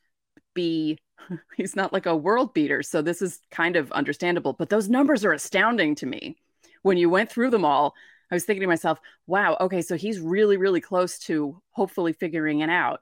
be. 0.54 1.00
He's 1.58 1.76
not 1.76 1.94
like 1.94 2.06
a 2.06 2.16
world 2.16 2.54
beater, 2.54 2.84
so 2.84 3.02
this 3.02 3.22
is 3.22 3.40
kind 3.52 3.76
of 3.76 3.92
understandable. 3.92 4.54
But 4.54 4.70
those 4.70 4.90
numbers 4.90 5.26
are 5.26 5.34
astounding 5.34 5.96
to 5.96 6.06
me. 6.06 6.38
When 6.84 6.98
you 6.98 7.10
went 7.10 7.32
through 7.32 7.50
them 7.50 7.66
all, 7.66 7.96
I 8.32 8.36
was 8.36 8.46
thinking 8.46 8.62
to 8.62 8.68
myself, 8.68 9.00
wow, 9.26 9.58
okay, 9.60 9.82
so 9.82 9.96
he's 9.96 10.20
really, 10.20 10.58
really 10.58 10.82
close 10.82 11.18
to 11.20 11.62
hopefully 11.72 12.14
figuring 12.14 12.60
it 12.60 12.70
out. 12.70 13.02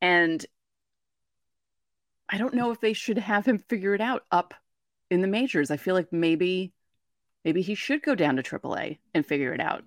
And 0.00 0.44
I 2.28 2.38
don't 2.38 2.54
know 2.54 2.70
if 2.70 2.80
they 2.80 2.94
should 2.94 3.18
have 3.18 3.46
him 3.46 3.58
figure 3.58 3.94
it 3.94 4.00
out 4.00 4.24
up 4.32 4.54
in 5.10 5.20
the 5.20 5.28
majors. 5.28 5.70
I 5.70 5.76
feel 5.76 5.94
like 5.94 6.12
maybe 6.12 6.72
maybe 7.44 7.60
he 7.60 7.74
should 7.74 8.02
go 8.02 8.14
down 8.14 8.36
to 8.36 8.42
AAA 8.42 8.98
and 9.14 9.26
figure 9.26 9.52
it 9.52 9.60
out. 9.60 9.84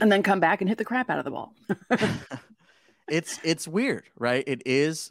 And 0.00 0.10
then 0.10 0.22
come 0.22 0.40
back 0.40 0.60
and 0.60 0.68
hit 0.68 0.78
the 0.78 0.84
crap 0.84 1.10
out 1.10 1.18
of 1.18 1.24
the 1.24 1.30
ball. 1.30 1.54
it's 3.08 3.38
it's 3.42 3.66
weird, 3.66 4.04
right? 4.16 4.44
It 4.46 4.62
is 4.66 5.10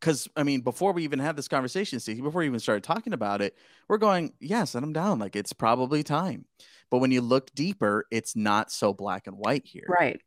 because 0.00 0.28
I 0.36 0.42
mean, 0.42 0.60
before 0.60 0.92
we 0.92 1.04
even 1.04 1.18
had 1.18 1.36
this 1.36 1.48
conversation, 1.48 2.00
Stacey, 2.00 2.20
before 2.20 2.40
we 2.40 2.46
even 2.46 2.60
started 2.60 2.84
talking 2.84 3.12
about 3.12 3.40
it, 3.40 3.56
we're 3.88 3.98
going, 3.98 4.32
yeah, 4.40 4.64
send 4.64 4.84
him 4.84 4.92
down. 4.92 5.18
Like 5.18 5.36
it's 5.36 5.52
probably 5.52 6.02
time. 6.02 6.44
But 6.90 6.98
when 6.98 7.10
you 7.10 7.20
look 7.20 7.54
deeper, 7.54 8.06
it's 8.10 8.34
not 8.34 8.70
so 8.70 8.92
black 8.92 9.26
and 9.26 9.36
white 9.36 9.66
here. 9.66 9.86
right. 9.88 10.20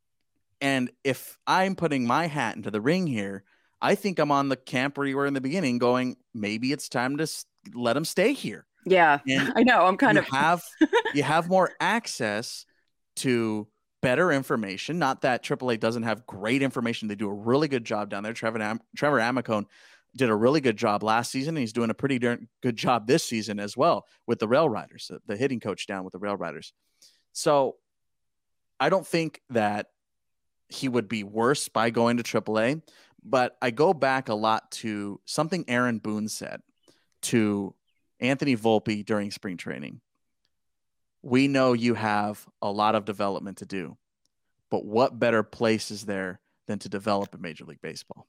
And 0.64 0.92
if 1.04 1.40
I'm 1.48 1.76
putting 1.76 2.06
my 2.06 2.28
hat 2.28 2.56
into 2.56 2.70
the 2.70 2.82
ring 2.82 3.08
here, 3.08 3.44
I 3.82 3.96
think 3.96 4.20
I'm 4.20 4.32
on 4.32 4.50
the 4.50 4.56
camp 4.56 4.96
where 4.96 5.08
you 5.08 5.18
were 5.18 5.26
in 5.26 5.34
the 5.34 5.42
beginning, 5.42 5.80
going, 5.80 6.18
maybe 6.36 6.72
it's 6.72 6.88
time 6.88 7.18
to 7.18 7.28
let 7.74 7.94
them 7.94 8.06
stay 8.06 8.34
here. 8.34 8.68
Yeah. 8.86 9.20
And 9.28 9.54
I 9.56 9.64
know. 9.64 9.86
I'm 9.86 9.98
kind 9.98 10.18
you 10.18 10.22
of 10.22 10.28
have 10.28 10.64
you 11.16 11.24
have 11.24 11.50
more 11.50 11.72
access 11.80 12.66
to 13.18 13.68
better 14.02 14.32
information. 14.32 15.00
Not 15.00 15.22
that 15.22 15.44
AAA 15.44 15.80
doesn't 15.80 16.04
have 16.04 16.26
great 16.26 16.62
information; 16.62 17.08
they 17.08 17.16
do 17.16 17.30
a 17.30 17.34
really 17.34 17.68
good 17.68 17.86
job 17.86 18.10
down 18.10 18.24
there. 18.24 18.34
Trevor 18.34 18.62
Am- 18.62 18.82
Trevor 18.96 19.20
Amicone 19.20 19.66
did 20.16 20.30
a 20.30 20.36
really 20.36 20.62
good 20.62 20.78
job 20.78 21.04
last 21.04 21.32
season, 21.32 21.56
and 21.56 21.60
he's 21.62 21.74
doing 21.74 21.90
a 21.90 21.94
pretty 21.94 22.20
darn 22.20 22.48
good 22.62 22.76
job 22.76 23.08
this 23.08 23.24
season 23.24 23.60
as 23.60 23.78
well 23.78 24.06
with 24.28 24.40
the 24.40 24.48
Rail 24.48 24.68
Riders, 24.68 25.10
the 25.26 25.38
hitting 25.38 25.60
coach 25.60 25.88
down 25.88 26.04
with 26.04 26.12
the 26.12 26.20
Rail 26.20 26.36
Riders. 26.36 26.74
So 27.32 27.78
I 28.80 28.90
don't 28.90 29.08
think 29.08 29.42
that 29.52 29.88
he 30.68 30.90
would 30.90 31.08
be 31.08 31.24
worse 31.24 31.70
by 31.70 31.90
going 31.90 32.18
to 32.18 32.24
AAA, 32.24 32.82
but 33.24 33.58
I 33.62 33.72
go 33.72 33.94
back 33.94 34.30
a 34.30 34.34
lot 34.34 34.72
to 34.72 35.20
something 35.26 35.66
Aaron 35.68 36.00
Boone 36.00 36.28
said 36.28 36.62
to 37.24 37.76
Anthony 38.20 38.56
Volpe 38.56 39.06
during 39.06 39.32
spring 39.32 39.58
training. 39.58 40.02
We 41.22 41.48
know 41.48 41.74
you 41.74 41.94
have 41.94 42.46
a 42.62 42.72
lot 42.72 42.96
of 42.96 43.06
development 43.06 43.58
to 43.58 43.66
do, 43.66 43.98
but 44.70 44.86
what 44.86 45.20
better 45.20 45.44
place 45.44 45.92
is 45.92 46.06
there 46.06 46.40
than 46.68 46.80
to 46.80 46.90
develop 46.90 47.36
in 47.36 47.42
Major 47.42 47.66
League 47.66 47.82
Baseball? 47.82 48.28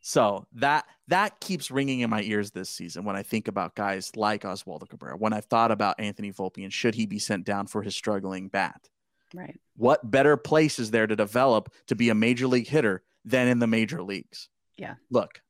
So 0.00 0.46
that 0.54 0.86
that 1.08 1.40
keeps 1.40 1.70
ringing 1.70 2.00
in 2.00 2.10
my 2.10 2.22
ears 2.22 2.50
this 2.50 2.70
season 2.70 3.04
when 3.04 3.16
I 3.16 3.22
think 3.22 3.48
about 3.48 3.74
guys 3.74 4.14
like 4.16 4.42
Oswaldo 4.42 4.88
Cabrera. 4.88 5.16
When 5.16 5.32
I've 5.32 5.46
thought 5.46 5.70
about 5.70 5.98
Anthony 5.98 6.32
Volpe 6.32 6.62
and 6.62 6.72
should 6.72 6.94
he 6.94 7.06
be 7.06 7.18
sent 7.18 7.44
down 7.44 7.66
for 7.66 7.82
his 7.82 7.94
struggling 7.94 8.48
bat? 8.48 8.88
Right. 9.34 9.60
What 9.76 10.10
better 10.10 10.36
place 10.36 10.78
is 10.78 10.90
there 10.90 11.06
to 11.06 11.16
develop 11.16 11.72
to 11.88 11.94
be 11.94 12.08
a 12.08 12.14
major 12.14 12.46
league 12.46 12.68
hitter 12.68 13.02
than 13.24 13.48
in 13.48 13.58
the 13.58 13.66
major 13.66 14.02
leagues? 14.02 14.48
Yeah. 14.76 14.94
Look, 15.10 15.42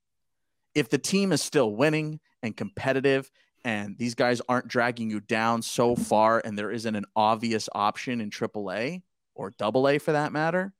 if 0.74 0.88
the 0.88 0.98
team 0.98 1.32
is 1.32 1.42
still 1.42 1.74
winning 1.74 2.20
and 2.42 2.56
competitive 2.56 3.30
and 3.64 3.96
these 3.98 4.14
guys 4.14 4.40
aren't 4.48 4.68
dragging 4.68 5.10
you 5.10 5.20
down 5.20 5.62
so 5.62 5.96
far 5.96 6.40
and 6.44 6.56
there 6.58 6.70
isn't 6.70 6.94
an 6.94 7.04
obvious 7.16 7.68
option 7.74 8.20
in 8.20 8.30
AAA 8.30 9.02
or 9.34 9.50
double 9.50 9.88
A 9.88 9.98
for 9.98 10.12
that 10.12 10.32
matter, 10.32 10.72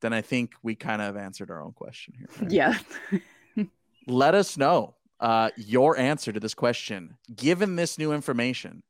then 0.00 0.12
I 0.12 0.22
think 0.22 0.54
we 0.62 0.74
kind 0.74 1.02
of 1.02 1.16
answered 1.16 1.50
our 1.50 1.62
own 1.62 1.72
question 1.72 2.14
here. 2.18 2.28
Right? 2.40 2.50
Yeah. 2.50 3.64
Let 4.06 4.34
us 4.34 4.56
know 4.56 4.94
uh, 5.20 5.50
your 5.56 5.98
answer 5.98 6.32
to 6.32 6.40
this 6.40 6.54
question. 6.54 7.16
Given 7.34 7.76
this 7.76 7.98
new 7.98 8.12
information, 8.12 8.82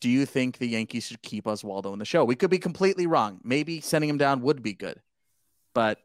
do 0.00 0.08
you 0.08 0.26
think 0.26 0.58
the 0.58 0.68
Yankees 0.68 1.06
should 1.06 1.22
keep 1.22 1.44
Oswaldo 1.44 1.92
in 1.92 1.98
the 1.98 2.04
show? 2.04 2.24
We 2.24 2.36
could 2.36 2.50
be 2.50 2.58
completely 2.58 3.06
wrong. 3.06 3.40
Maybe 3.42 3.80
sending 3.80 4.10
him 4.10 4.18
down 4.18 4.42
would 4.42 4.62
be 4.62 4.74
good, 4.74 5.00
but 5.74 5.98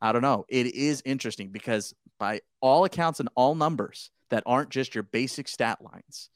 I 0.00 0.12
don't 0.12 0.22
know. 0.22 0.46
It 0.48 0.66
is 0.74 1.02
interesting 1.04 1.48
because 1.48 1.94
by 2.18 2.40
all 2.60 2.84
accounts 2.84 3.20
and 3.20 3.28
all 3.34 3.54
numbers 3.54 4.10
that 4.30 4.42
aren't 4.46 4.70
just 4.70 4.94
your 4.94 5.04
basic 5.04 5.48
stat 5.48 5.78
lines, 5.82 6.30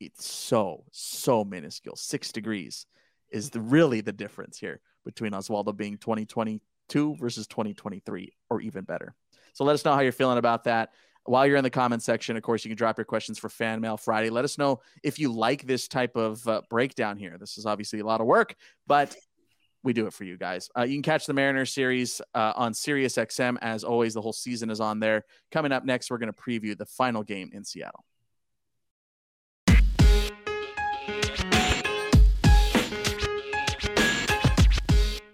it's 0.00 0.26
so 0.26 0.84
so 0.92 1.44
minuscule. 1.44 1.96
Six 1.96 2.32
degrees 2.32 2.86
is 3.30 3.50
the, 3.50 3.60
really 3.60 4.00
the 4.00 4.12
difference 4.12 4.58
here 4.58 4.80
between 5.04 5.32
Oswaldo 5.32 5.76
being 5.76 5.98
2022 5.98 7.16
versus 7.16 7.46
2023 7.46 8.32
or 8.50 8.60
even 8.60 8.84
better. 8.84 9.14
So 9.52 9.64
let 9.64 9.74
us 9.74 9.84
know 9.84 9.94
how 9.94 10.00
you're 10.00 10.12
feeling 10.12 10.38
about 10.38 10.64
that. 10.64 10.90
While 11.26 11.46
you're 11.46 11.56
in 11.56 11.64
the 11.64 11.70
comment 11.70 12.02
section, 12.02 12.36
of 12.36 12.42
course, 12.42 12.64
you 12.64 12.68
can 12.68 12.76
drop 12.76 12.98
your 12.98 13.06
questions 13.06 13.38
for 13.38 13.48
Fan 13.48 13.80
Mail 13.80 13.96
Friday. 13.96 14.28
Let 14.28 14.44
us 14.44 14.58
know 14.58 14.80
if 15.02 15.18
you 15.18 15.32
like 15.32 15.66
this 15.66 15.88
type 15.88 16.16
of 16.16 16.46
uh, 16.46 16.60
breakdown 16.68 17.16
here. 17.16 17.38
This 17.38 17.56
is 17.56 17.64
obviously 17.64 18.00
a 18.00 18.06
lot 18.06 18.20
of 18.20 18.26
work, 18.26 18.54
but 18.86 19.16
we 19.84 19.92
do 19.92 20.06
it 20.06 20.12
for 20.14 20.24
you 20.24 20.36
guys. 20.36 20.70
Uh, 20.76 20.82
you 20.82 20.94
can 20.94 21.02
catch 21.02 21.26
the 21.26 21.34
Mariners 21.34 21.72
series 21.72 22.20
uh, 22.34 22.54
on 22.56 22.74
Sirius 22.74 23.14
XM. 23.14 23.58
As 23.60 23.84
always, 23.84 24.14
the 24.14 24.22
whole 24.22 24.32
season 24.32 24.70
is 24.70 24.80
on 24.80 24.98
there. 24.98 25.24
Coming 25.52 25.70
up 25.70 25.84
next, 25.84 26.10
we're 26.10 26.18
going 26.18 26.32
to 26.32 26.38
preview 26.40 26.76
the 26.76 26.86
final 26.86 27.22
game 27.22 27.50
in 27.52 27.64
Seattle. 27.64 28.04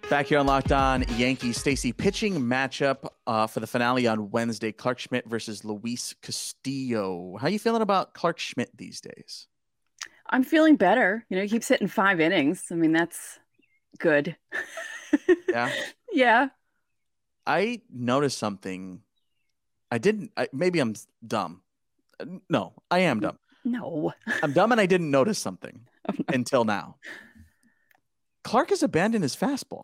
Back 0.09 0.25
here 0.25 0.39
on 0.39 0.45
Locked 0.45 0.73
On 0.73 1.05
Yankees, 1.15 1.57
Stacey 1.57 1.93
pitching 1.93 2.37
matchup 2.37 3.07
uh, 3.27 3.47
for 3.47 3.61
the 3.61 3.67
finale 3.67 4.07
on 4.07 4.29
Wednesday. 4.29 4.73
Clarke 4.73 4.99
Schmidt 4.99 5.25
versus 5.25 5.63
Luis 5.63 6.13
Castillo. 6.21 7.37
How 7.39 7.47
are 7.47 7.49
you 7.49 7.57
feeling 7.57 7.81
about 7.81 8.13
Clarke 8.13 8.39
Schmidt 8.39 8.69
these 8.75 8.99
days? 8.99 9.47
I'm 10.29 10.43
feeling 10.43 10.75
better. 10.75 11.25
You 11.29 11.37
know, 11.37 11.43
he 11.43 11.47
keeps 11.47 11.69
hitting 11.69 11.87
five 11.87 12.19
innings. 12.19 12.65
I 12.71 12.75
mean, 12.75 12.91
that's 12.91 13.39
good. 13.99 14.35
Yeah. 15.49 15.71
yeah. 16.11 16.47
I 17.45 17.81
noticed 17.91 18.37
something. 18.37 19.01
I 19.91 19.97
didn't. 19.97 20.31
I, 20.37 20.47
maybe 20.53 20.79
I'm 20.79 20.95
dumb. 21.25 21.61
No, 22.49 22.73
I 22.89 22.99
am 22.99 23.19
dumb. 23.19 23.37
No. 23.65 24.13
I'm 24.43 24.53
dumb, 24.53 24.71
and 24.71 24.79
I 24.79 24.85
didn't 24.85 25.11
notice 25.11 25.39
something 25.39 25.81
Oh, 26.09 26.13
no. 26.17 26.25
until 26.33 26.63
now. 26.65 26.95
Clarke 28.43 28.69
has 28.69 28.83
abandoned 28.83 29.23
his 29.23 29.35
fastball. 29.35 29.83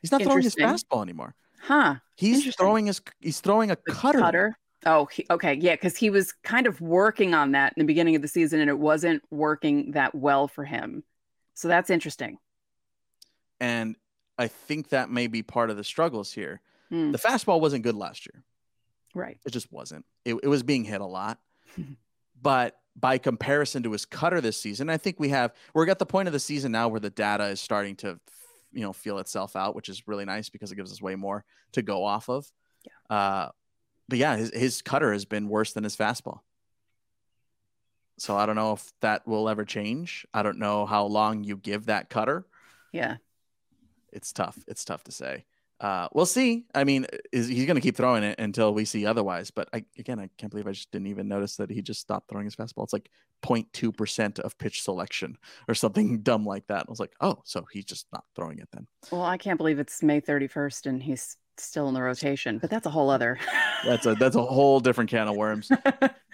He's 0.00 0.10
not 0.10 0.22
throwing 0.22 0.42
his 0.42 0.54
fastball 0.56 1.02
anymore. 1.02 1.34
Huh. 1.60 1.96
He's 2.16 2.54
throwing 2.56 2.86
his. 2.86 3.00
He's 3.20 3.40
throwing 3.40 3.70
a 3.70 3.76
The 3.86 3.92
cutter. 3.92 4.18
Cutter. 4.18 4.58
Oh, 4.84 5.06
he, 5.06 5.24
okay. 5.30 5.54
Yeah, 5.54 5.74
because 5.74 5.96
he 5.96 6.10
was 6.10 6.32
kind 6.42 6.66
of 6.66 6.80
working 6.80 7.34
on 7.34 7.52
that 7.52 7.72
in 7.76 7.82
the 7.82 7.86
beginning 7.86 8.16
of 8.16 8.22
the 8.22 8.26
season 8.28 8.58
and 8.60 8.68
it 8.68 8.78
wasn't 8.78 9.22
working 9.30 9.92
that 9.92 10.12
well 10.14 10.48
for 10.48 10.64
him. 10.64 11.04
So 11.54 11.68
that's 11.68 11.90
interesting. 11.90 12.38
and 13.60 13.96
I 14.38 14.48
think 14.48 14.88
that 14.88 15.10
may 15.10 15.26
be 15.26 15.42
part 15.42 15.70
of 15.70 15.76
the 15.76 15.84
struggles 15.84 16.32
here. 16.32 16.60
Hmm, 16.88 17.12
The 17.12 17.18
fastball 17.18 17.60
wasn't 17.60 17.84
good 17.84 17.94
last 17.94 18.26
year. 18.26 18.42
right. 19.14 19.38
It 19.44 19.50
just 19.50 19.70
wasn't. 19.70 20.04
It, 20.24 20.34
it 20.42 20.48
was 20.48 20.62
being 20.62 20.84
hit 20.84 21.00
a 21.00 21.06
lot. 21.06 21.38
but 22.42 22.78
by 22.96 23.18
comparison 23.18 23.82
to 23.84 23.92
his 23.92 24.04
cutter 24.04 24.40
this 24.40 24.58
season, 24.60 24.88
I 24.90 24.96
think 24.96 25.20
we 25.20 25.28
have 25.28 25.52
we're 25.74 25.88
at 25.88 25.98
the 25.98 26.06
point 26.06 26.28
of 26.28 26.32
the 26.32 26.40
season 26.40 26.72
now 26.72 26.88
where 26.88 27.00
the 27.00 27.10
data 27.10 27.44
is 27.48 27.60
starting 27.60 27.94
to 27.96 28.18
you 28.72 28.80
know 28.80 28.92
feel 28.92 29.18
itself 29.18 29.54
out, 29.54 29.76
which 29.76 29.88
is 29.88 30.08
really 30.08 30.24
nice 30.24 30.48
because 30.48 30.72
it 30.72 30.76
gives 30.76 30.90
us 30.90 31.00
way 31.02 31.14
more 31.14 31.44
to 31.72 31.82
go 31.82 32.02
off 32.04 32.28
of. 32.28 32.50
Yeah. 32.84 33.16
Uh, 33.16 33.48
but 34.08 34.18
yeah, 34.18 34.36
his, 34.36 34.50
his 34.52 34.82
cutter 34.82 35.12
has 35.12 35.24
been 35.24 35.48
worse 35.48 35.72
than 35.74 35.84
his 35.84 35.96
fastball. 35.96 36.40
So 38.18 38.36
I 38.36 38.46
don't 38.46 38.56
know 38.56 38.72
if 38.72 38.92
that 39.00 39.26
will 39.26 39.48
ever 39.48 39.64
change. 39.64 40.26
I 40.32 40.42
don't 40.42 40.58
know 40.58 40.86
how 40.86 41.04
long 41.06 41.44
you 41.44 41.56
give 41.56 41.86
that 41.86 42.10
cutter. 42.10 42.46
Yeah. 42.92 43.16
It's 44.12 44.32
tough. 44.32 44.58
It's 44.68 44.84
tough 44.84 45.04
to 45.04 45.12
say. 45.12 45.44
Uh, 45.82 46.06
we'll 46.12 46.26
see. 46.26 46.64
I 46.76 46.84
mean, 46.84 47.06
is 47.32 47.48
he's 47.48 47.66
going 47.66 47.74
to 47.74 47.80
keep 47.80 47.96
throwing 47.96 48.22
it 48.22 48.38
until 48.38 48.72
we 48.72 48.84
see 48.84 49.04
otherwise? 49.04 49.50
But 49.50 49.68
I, 49.74 49.84
again, 49.98 50.20
I 50.20 50.28
can't 50.38 50.50
believe 50.50 50.68
I 50.68 50.72
just 50.72 50.92
didn't 50.92 51.08
even 51.08 51.26
notice 51.26 51.56
that 51.56 51.70
he 51.70 51.82
just 51.82 52.00
stopped 52.00 52.30
throwing 52.30 52.44
his 52.44 52.54
fastball. 52.54 52.84
It's 52.84 52.92
like 52.92 53.10
0.2 53.42 53.96
percent 53.96 54.38
of 54.38 54.56
pitch 54.58 54.82
selection 54.82 55.36
or 55.66 55.74
something 55.74 56.18
dumb 56.22 56.46
like 56.46 56.68
that. 56.68 56.84
I 56.86 56.90
was 56.90 57.00
like, 57.00 57.14
oh, 57.20 57.38
so 57.44 57.66
he's 57.72 57.84
just 57.84 58.06
not 58.12 58.22
throwing 58.36 58.60
it 58.60 58.68
then. 58.72 58.86
Well, 59.10 59.24
I 59.24 59.36
can't 59.36 59.58
believe 59.58 59.80
it's 59.80 60.04
May 60.04 60.20
31st 60.20 60.86
and 60.86 61.02
he's 61.02 61.36
still 61.58 61.88
in 61.88 61.94
the 61.94 62.02
rotation, 62.02 62.58
but 62.58 62.70
that's 62.70 62.86
a 62.86 62.90
whole 62.90 63.10
other. 63.10 63.38
That's 63.84 64.06
a 64.06 64.14
that's 64.14 64.36
a 64.36 64.42
whole 64.42 64.78
different 64.78 65.10
can 65.10 65.26
of 65.26 65.34
worms. 65.36 65.70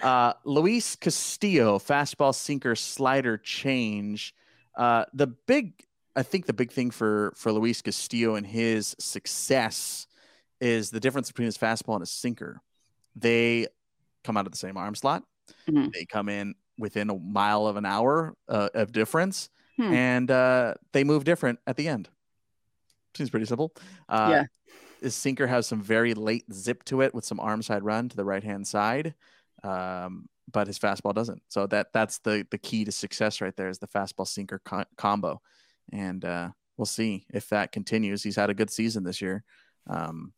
Uh, 0.02 0.33
Luis 0.44 0.94
Castillo, 0.94 1.78
fastball, 1.81 2.33
sinker, 2.35 2.76
slider 2.76 3.37
change. 3.38 4.33
Uh, 4.76 5.04
the 5.14 5.26
big, 5.26 5.72
I 6.14 6.22
think, 6.22 6.44
the 6.46 6.52
big 6.52 6.70
thing 6.70 6.90
for 6.92 7.33
for 7.37 7.50
Luis 7.50 7.81
Castillo 7.83 8.35
and 8.37 8.46
his 8.46 8.94
success 9.00 10.07
is 10.61 10.90
the 10.90 11.00
difference 11.00 11.28
between 11.33 11.46
his 11.46 11.57
fastball 11.59 11.94
and 11.94 12.02
his 12.02 12.11
sinker. 12.12 12.61
They 13.16 13.66
come 14.24 14.37
out 14.37 14.44
of 14.46 14.52
the 14.52 14.59
same 14.59 14.76
arm 14.76 14.94
slot. 14.94 15.24
Mhm. 15.68 15.90
They 15.92 16.04
come 16.04 16.28
in 16.28 16.54
within 16.78 17.09
a 17.11 17.18
mile 17.18 17.66
of 17.66 17.76
an 17.76 17.87
hour 17.87 18.37
uh, 18.48 18.68
of 18.74 18.92
difference, 18.92 19.48
Hmm. 19.78 19.92
and 19.94 20.31
uh, 20.31 20.74
they 20.92 21.02
move 21.02 21.24
different 21.24 21.59
at 21.66 21.76
the 21.76 21.88
end. 21.88 22.09
Seems 23.16 23.31
pretty 23.31 23.46
simple. 23.46 23.72
Uh, 24.09 24.28
Yeah. 24.33 24.44
His 25.01 25.15
sinker 25.15 25.47
has 25.47 25.67
some 25.67 25.83
very 25.83 26.15
late 26.15 26.45
zip 26.53 26.85
to 26.85 27.03
it 27.03 27.15
with 27.15 27.25
some 27.25 27.41
arm 27.41 27.63
side 27.63 27.83
run 27.83 28.09
to 28.09 28.17
the 28.17 28.25
right 28.25 28.43
hand 28.45 28.67
side, 28.67 29.15
um, 29.63 30.29
but 30.51 30.67
his 30.67 30.79
fastball 30.79 31.15
doesn't. 31.15 31.43
So 31.49 31.67
that 31.69 31.89
that's 31.93 32.19
the 32.19 32.47
the 32.51 32.59
key 32.59 32.85
to 32.85 32.93
success 32.93 33.41
right 33.41 33.55
there 33.57 33.69
is 33.69 33.79
the 33.79 33.89
fastball 33.89 34.27
sinker 34.27 34.61
co- 34.65 34.85
combo, 34.97 35.41
and 35.93 36.25
uh, 36.25 36.51
we'll 36.77 36.87
see 36.87 37.27
if 37.33 37.49
that 37.51 37.73
continues. 37.73 38.23
He's 38.23 38.37
had 38.37 38.51
a 38.51 38.55
good 38.55 38.71
season 38.71 39.05
this 39.05 39.21
year. 39.21 39.45
Um, 39.89 40.33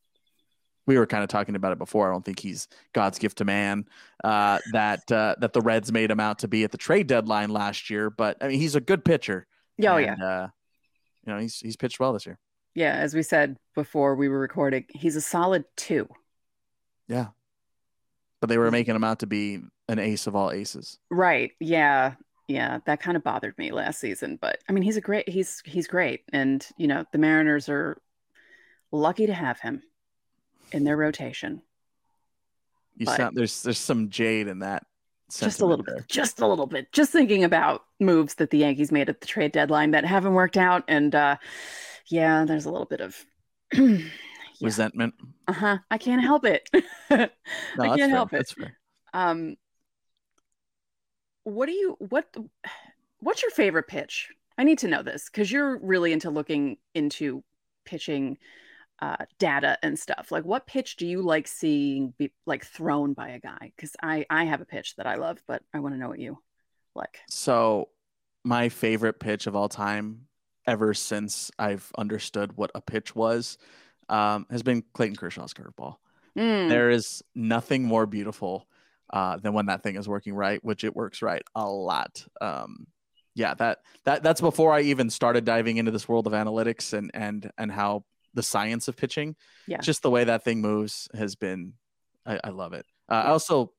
we 0.86 0.98
were 0.98 1.06
kind 1.06 1.22
of 1.22 1.28
talking 1.28 1.54
about 1.54 1.72
it 1.72 1.78
before. 1.78 2.08
I 2.08 2.12
don't 2.12 2.24
think 2.24 2.40
he's 2.40 2.66
God's 2.92 3.18
gift 3.18 3.38
to 3.38 3.44
man. 3.44 3.84
Uh, 4.24 4.58
that 4.72 5.10
uh, 5.12 5.36
that 5.38 5.52
the 5.52 5.60
Reds 5.60 5.92
made 5.92 6.10
him 6.10 6.20
out 6.20 6.40
to 6.40 6.48
be 6.48 6.64
at 6.64 6.72
the 6.72 6.78
trade 6.78 7.06
deadline 7.06 7.50
last 7.50 7.90
year, 7.90 8.10
but 8.10 8.36
I 8.40 8.48
mean 8.48 8.58
he's 8.58 8.74
a 8.74 8.80
good 8.80 9.04
pitcher. 9.04 9.46
Yeah, 9.78 9.94
oh, 9.94 9.96
yeah. 9.98 10.12
and, 10.12 10.22
Uh, 10.22 10.48
you 11.26 11.32
know 11.32 11.38
he's 11.38 11.60
he's 11.60 11.76
pitched 11.76 12.00
well 12.00 12.12
this 12.12 12.26
year. 12.26 12.38
Yeah. 12.74 12.92
As 12.92 13.14
we 13.14 13.22
said 13.22 13.56
before 13.74 14.14
we 14.14 14.28
were 14.28 14.38
recording, 14.38 14.84
he's 14.88 15.16
a 15.16 15.20
solid 15.20 15.64
two. 15.76 16.08
Yeah. 17.08 17.28
But 18.40 18.48
they 18.48 18.58
were 18.58 18.70
making 18.70 18.94
him 18.94 19.04
out 19.04 19.20
to 19.20 19.26
be 19.26 19.60
an 19.88 19.98
ace 19.98 20.26
of 20.26 20.34
all 20.36 20.52
aces. 20.52 20.98
Right. 21.10 21.52
Yeah. 21.60 22.14
Yeah. 22.48 22.78
That 22.86 23.00
kind 23.00 23.16
of 23.16 23.24
bothered 23.24 23.58
me 23.58 23.72
last 23.72 24.00
season, 24.00 24.38
but 24.40 24.58
I 24.68 24.72
mean, 24.72 24.82
he's 24.82 24.96
a 24.96 25.00
great, 25.00 25.28
he's, 25.28 25.62
he's 25.64 25.86
great. 25.86 26.22
And, 26.32 26.66
you 26.76 26.86
know, 26.86 27.04
the 27.12 27.18
Mariners 27.18 27.68
are 27.68 28.00
lucky 28.92 29.26
to 29.26 29.34
have 29.34 29.60
him 29.60 29.82
in 30.72 30.84
their 30.84 30.96
rotation. 30.96 31.62
You 32.96 33.06
But- 33.06 33.16
sound 33.16 33.36
there's 33.36 33.62
there's 33.62 33.78
some 33.78 34.10
jade 34.10 34.46
in 34.46 34.60
that 34.60 34.84
just 35.30 35.60
a 35.60 35.66
little 35.66 35.84
bit, 35.84 36.08
just 36.08 36.40
a 36.40 36.46
little 36.46 36.66
bit. 36.66 36.90
Just 36.92 37.12
thinking 37.12 37.44
about 37.44 37.84
moves 38.00 38.34
that 38.34 38.50
the 38.50 38.58
Yankees 38.58 38.90
made 38.90 39.08
at 39.08 39.20
the 39.20 39.26
trade 39.26 39.52
deadline 39.52 39.92
that 39.92 40.04
haven't 40.04 40.34
worked 40.34 40.56
out, 40.56 40.82
and 40.88 41.14
uh, 41.14 41.36
yeah, 42.10 42.44
there's 42.44 42.66
a 42.66 42.70
little 42.70 42.86
bit 42.86 43.00
of 43.00 43.16
yeah. 43.72 43.98
resentment. 44.60 45.14
Uh 45.48 45.52
huh. 45.52 45.78
I 45.90 45.98
can't 45.98 46.22
help 46.22 46.44
it. 46.44 46.68
no, 47.10 47.28
I 47.78 47.88
can't 47.88 47.98
fair. 47.98 48.08
help 48.08 48.32
it. 48.32 48.36
That's 48.36 48.52
fair. 48.52 48.76
Um, 49.14 49.56
what 51.44 51.66
do 51.66 51.72
you 51.72 51.96
what? 51.98 52.34
What's 53.20 53.42
your 53.42 53.50
favorite 53.50 53.88
pitch? 53.88 54.28
I 54.58 54.64
need 54.64 54.78
to 54.78 54.88
know 54.88 55.02
this 55.02 55.30
because 55.30 55.50
you're 55.50 55.78
really 55.78 56.12
into 56.12 56.30
looking 56.30 56.76
into 56.94 57.42
pitching 57.84 58.38
uh, 59.00 59.24
data 59.38 59.78
and 59.82 59.98
stuff. 59.98 60.30
Like, 60.30 60.44
what 60.44 60.66
pitch 60.66 60.96
do 60.96 61.06
you 61.06 61.22
like 61.22 61.48
seeing 61.48 62.12
be 62.18 62.32
like 62.46 62.64
thrown 62.64 63.14
by 63.14 63.30
a 63.30 63.38
guy? 63.38 63.72
Because 63.74 63.92
I 64.02 64.26
I 64.28 64.44
have 64.44 64.60
a 64.60 64.66
pitch 64.66 64.96
that 64.96 65.06
I 65.06 65.14
love, 65.14 65.42
but 65.46 65.62
I 65.72 65.80
want 65.80 65.94
to 65.94 65.98
know 65.98 66.08
what 66.08 66.18
you 66.18 66.38
like. 66.94 67.20
So, 67.28 67.88
my 68.44 68.68
favorite 68.68 69.20
pitch 69.20 69.46
of 69.46 69.56
all 69.56 69.68
time, 69.68 70.26
ever 70.66 70.94
since 70.94 71.50
I've 71.58 71.90
understood 71.96 72.56
what 72.56 72.70
a 72.74 72.80
pitch 72.80 73.14
was, 73.14 73.58
um, 74.08 74.46
has 74.50 74.62
been 74.62 74.84
Clayton 74.92 75.16
Kershaw's 75.16 75.54
curveball. 75.54 75.96
Mm. 76.36 76.68
There 76.68 76.90
is 76.90 77.22
nothing 77.34 77.84
more 77.84 78.06
beautiful 78.06 78.66
uh, 79.12 79.36
than 79.38 79.52
when 79.52 79.66
that 79.66 79.82
thing 79.82 79.96
is 79.96 80.08
working 80.08 80.34
right, 80.34 80.62
which 80.64 80.84
it 80.84 80.94
works 80.94 81.22
right 81.22 81.42
a 81.54 81.68
lot. 81.68 82.24
Um, 82.40 82.86
yeah, 83.34 83.54
that 83.54 83.78
that 84.04 84.22
that's 84.22 84.40
before 84.40 84.72
I 84.72 84.82
even 84.82 85.10
started 85.10 85.44
diving 85.44 85.76
into 85.76 85.90
this 85.90 86.08
world 86.08 86.26
of 86.26 86.32
analytics 86.32 86.92
and 86.92 87.10
and 87.14 87.50
and 87.58 87.72
how 87.72 88.04
the 88.34 88.42
science 88.42 88.88
of 88.88 88.96
pitching. 88.96 89.36
Yeah. 89.66 89.78
Just 89.78 90.02
the 90.02 90.10
way 90.10 90.24
that 90.24 90.44
thing 90.44 90.60
moves 90.60 91.08
has 91.14 91.34
been, 91.34 91.74
I, 92.24 92.38
I 92.44 92.50
love 92.50 92.72
it. 92.72 92.86
Uh, 93.08 93.14
I 93.14 93.26
also, 93.28 93.72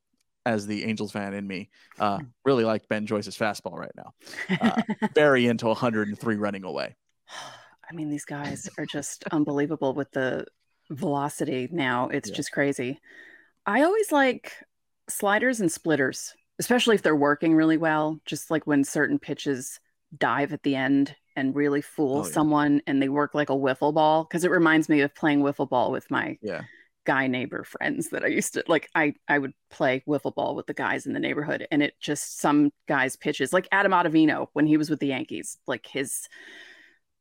as 0.46 0.66
the 0.68 0.84
Angels 0.86 1.12
fan 1.12 1.34
in 1.34 1.48
me, 1.48 1.70
uh, 2.00 2.18
Hmm. 2.18 2.26
really 2.46 2.64
like 2.66 2.88
Ben 2.88 3.06
Joyce's 3.06 3.38
fastball 3.38 3.78
right 3.78 3.92
now. 3.96 4.14
Uh, 4.60 4.82
very 5.16 5.48
into 5.48 5.68
103 5.68 6.36
running 6.36 6.64
away. 6.64 6.96
I 7.90 7.94
mean, 7.94 8.10
these 8.10 8.26
guys 8.26 8.70
are 8.78 8.86
just 8.86 9.26
unbelievable 9.32 9.94
with 9.94 10.10
the 10.12 10.46
velocity 10.90 11.68
now. 11.72 12.08
It's 12.10 12.30
Yeah. 12.30 12.36
just 12.36 12.52
crazy. 12.52 13.00
I 13.66 13.84
always 13.84 14.12
like 14.12 14.54
sliders 15.10 15.60
and 15.60 15.72
splitters, 15.72 16.34
especially 16.58 16.96
if 16.96 17.02
they're 17.02 17.16
working 17.16 17.54
really 17.54 17.78
well. 17.78 18.20
Just 18.26 18.50
like 18.50 18.66
when 18.66 18.84
certain 18.84 19.20
pitches 19.20 19.80
dive 20.18 20.54
at 20.54 20.64
the 20.64 20.76
end 20.76 21.16
and 21.36 21.56
really 21.56 21.82
fool 21.82 22.20
Oh, 22.20 22.26
yeah. 22.26 22.32
someone 22.32 22.82
and 22.88 23.02
they 23.02 23.10
work 23.10 23.36
like 23.36 23.50
a 23.50 23.54
wiffle 23.54 23.94
ball. 23.94 24.26
Cause 24.26 24.44
it 24.44 24.52
reminds 24.52 24.88
me 24.90 25.02
of 25.02 25.14
playing 25.14 25.42
wiffle 25.42 25.70
ball 25.70 25.92
with 25.92 26.10
my 26.10 26.38
Yeah. 26.42 26.62
Guy 27.06 27.28
neighbor 27.28 27.64
friends 27.64 28.10
that 28.10 28.24
I 28.24 28.28
used 28.28 28.54
to 28.54 28.64
like 28.68 28.90
I 28.94 29.14
I 29.28 29.40
would 29.40 29.54
play 29.70 30.04
wiffle 30.08 30.36
ball 30.36 30.56
with 30.56 30.68
the 30.68 30.74
guys 30.74 31.06
in 31.06 31.14
the 31.14 31.20
neighborhood 31.20 31.68
and 31.72 31.82
it 31.82 31.96
just 32.00 32.40
some 32.40 32.72
guys 32.88 33.16
pitches 33.16 33.52
like 33.54 33.68
Adam 33.72 33.92
Ottavino 33.92 34.48
when 34.54 34.68
he 34.68 34.78
was 34.78 34.90
with 34.90 35.00
the 35.00 35.08
Yankees 35.08 35.58
like 35.66 35.88
his 35.88 36.28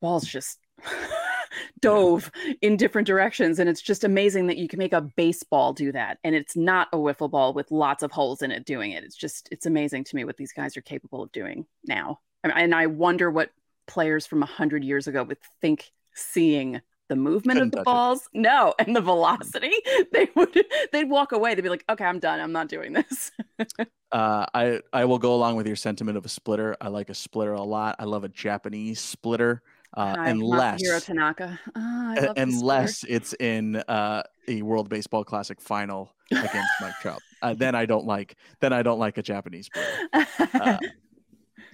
balls 0.00 0.24
just 0.24 0.58
dove 1.80 2.30
in 2.60 2.76
different 2.76 3.06
directions 3.06 3.58
and 3.58 3.68
it's 3.68 3.80
just 3.80 4.04
amazing 4.04 4.46
that 4.46 4.56
you 4.56 4.68
can 4.68 4.78
make 4.78 4.92
a 4.92 5.00
baseball 5.00 5.72
do 5.72 5.92
that 5.92 6.18
and 6.24 6.34
it's 6.34 6.56
not 6.56 6.88
a 6.92 6.96
wiffle 6.96 7.30
ball 7.30 7.52
with 7.52 7.70
lots 7.70 8.02
of 8.02 8.12
holes 8.12 8.42
in 8.42 8.50
it 8.50 8.64
doing 8.64 8.92
it. 8.92 9.04
It's 9.04 9.16
just 9.16 9.48
it's 9.50 9.66
amazing 9.66 10.04
to 10.04 10.16
me 10.16 10.24
what 10.24 10.36
these 10.36 10.52
guys 10.52 10.76
are 10.76 10.82
capable 10.82 11.22
of 11.22 11.32
doing 11.32 11.66
now. 11.86 12.20
And 12.42 12.74
I 12.74 12.86
wonder 12.86 13.30
what 13.30 13.50
players 13.86 14.26
from 14.26 14.40
100 14.40 14.82
years 14.82 15.06
ago 15.06 15.22
would 15.22 15.38
think 15.60 15.90
seeing 16.14 16.80
the 17.10 17.16
movement 17.16 17.58
Couldn't 17.58 17.66
of 17.66 17.70
the 17.72 17.76
touch 17.78 17.82
it. 17.82 17.84
balls 17.84 18.28
no 18.32 18.72
and 18.78 18.96
the 18.96 19.00
velocity 19.00 19.72
they 20.12 20.28
would 20.36 20.64
they'd 20.92 21.10
walk 21.10 21.32
away 21.32 21.54
they'd 21.54 21.60
be 21.60 21.68
like 21.68 21.84
okay 21.90 22.04
i'm 22.04 22.20
done 22.20 22.40
i'm 22.40 22.52
not 22.52 22.68
doing 22.68 22.94
this 22.94 23.32
Uh, 24.12 24.44
I 24.52 24.80
I 24.92 25.04
will 25.04 25.20
go 25.20 25.36
along 25.36 25.54
with 25.54 25.68
your 25.68 25.76
sentiment 25.76 26.18
of 26.18 26.24
a 26.24 26.28
splitter. 26.28 26.76
I 26.80 26.88
like 26.88 27.10
a 27.10 27.14
splitter 27.14 27.52
a 27.52 27.62
lot. 27.62 27.94
I 28.00 28.04
love 28.06 28.24
a 28.24 28.28
Japanese 28.28 28.98
splitter, 28.98 29.62
uh, 29.96 30.16
unless 30.18 31.04
tanaka 31.04 31.60
Ah, 31.76 32.10
I 32.10 32.16
uh, 32.16 32.26
love 32.26 32.34
this 32.34 32.42
unless 32.42 33.04
it's 33.04 33.34
in 33.34 33.76
uh, 33.76 34.24
a 34.48 34.62
World 34.62 34.88
Baseball 34.88 35.22
Classic 35.22 35.60
final 35.60 36.12
against 36.32 36.72
Mike 36.80 36.94
Trout. 37.00 37.22
Uh, 37.40 37.54
then 37.54 37.76
I 37.76 37.86
don't 37.86 38.04
like 38.04 38.34
then 38.58 38.72
I 38.72 38.82
don't 38.82 38.98
like 38.98 39.16
a 39.16 39.22
Japanese 39.22 39.66
splitter. 39.66 40.80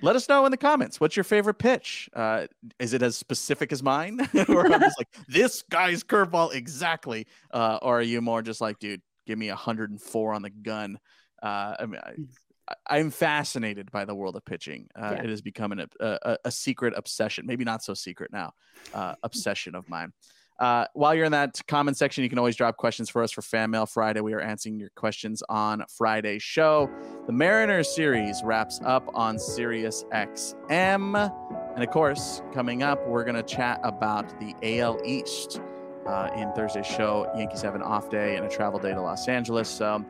Let 0.02 0.16
us 0.16 0.28
know 0.28 0.44
in 0.44 0.50
the 0.50 0.56
comments 0.56 1.00
what's 1.00 1.16
your 1.16 1.24
favorite 1.24 1.58
pitch. 1.58 2.08
Uh, 2.14 2.46
is 2.78 2.92
it 2.92 3.02
as 3.02 3.16
specific 3.16 3.72
as 3.72 3.82
mine, 3.82 4.20
or 4.48 4.72
I'm 4.72 4.80
just 4.80 4.98
like 4.98 5.08
this 5.28 5.62
guy's 5.70 6.02
curveball 6.02 6.54
exactly, 6.54 7.26
uh, 7.52 7.78
or 7.82 7.98
are 7.98 8.02
you 8.02 8.20
more 8.20 8.42
just 8.42 8.60
like, 8.60 8.78
dude, 8.78 9.02
give 9.26 9.38
me 9.38 9.48
104 9.48 10.34
on 10.34 10.42
the 10.42 10.50
gun? 10.50 10.98
Uh, 11.42 11.74
I 11.78 11.86
mean, 11.86 12.00
I, 12.68 12.74
I'm 12.88 13.10
fascinated 13.10 13.90
by 13.92 14.04
the 14.04 14.14
world 14.14 14.36
of 14.36 14.44
pitching. 14.44 14.88
Uh, 14.94 15.12
Yeah. 15.14 15.22
It 15.24 15.30
has 15.30 15.40
become 15.42 15.72
an, 15.72 15.80
a, 15.80 16.18
a, 16.22 16.38
a 16.46 16.50
secret 16.50 16.94
obsession, 16.96 17.46
maybe 17.46 17.64
not 17.64 17.82
so 17.82 17.94
secret 17.94 18.32
now, 18.32 18.52
uh, 18.92 19.14
obsession 19.22 19.74
of 19.74 19.88
mine. 19.88 20.12
Uh, 20.58 20.86
while 20.94 21.14
you're 21.14 21.24
in 21.26 21.32
that 21.32 21.60
comment 21.68 21.96
section, 21.96 22.24
you 22.24 22.30
can 22.30 22.38
always 22.38 22.56
drop 22.56 22.76
questions 22.76 23.10
for 23.10 23.22
us 23.22 23.30
for 23.30 23.42
Fan 23.42 23.70
Mail 23.70 23.84
Friday. 23.86 24.20
We 24.20 24.32
are 24.32 24.40
answering 24.40 24.78
your 24.80 24.90
questions 24.96 25.42
on 25.48 25.84
Friday's 25.88 26.42
show. 26.42 26.90
The 27.26 27.32
Mariners 27.32 27.94
series 27.94 28.42
wraps 28.42 28.80
up 28.84 29.10
on 29.14 29.38
Sirius 29.38 30.04
XM. 30.12 31.32
And 31.74 31.84
of 31.84 31.90
course, 31.90 32.42
coming 32.54 32.82
up, 32.82 33.06
we're 33.06 33.24
going 33.24 33.36
to 33.36 33.42
chat 33.42 33.80
about 33.82 34.38
the 34.40 34.54
AL 34.78 34.98
East 35.04 35.60
uh, 36.06 36.30
in 36.36 36.50
Thursday's 36.52 36.86
show. 36.86 37.30
Yankees 37.36 37.60
have 37.60 37.74
an 37.74 37.82
off 37.82 38.08
day 38.08 38.36
and 38.36 38.46
a 38.46 38.48
travel 38.48 38.78
day 38.78 38.94
to 38.94 39.00
Los 39.02 39.28
Angeles. 39.28 39.68
So 39.68 40.02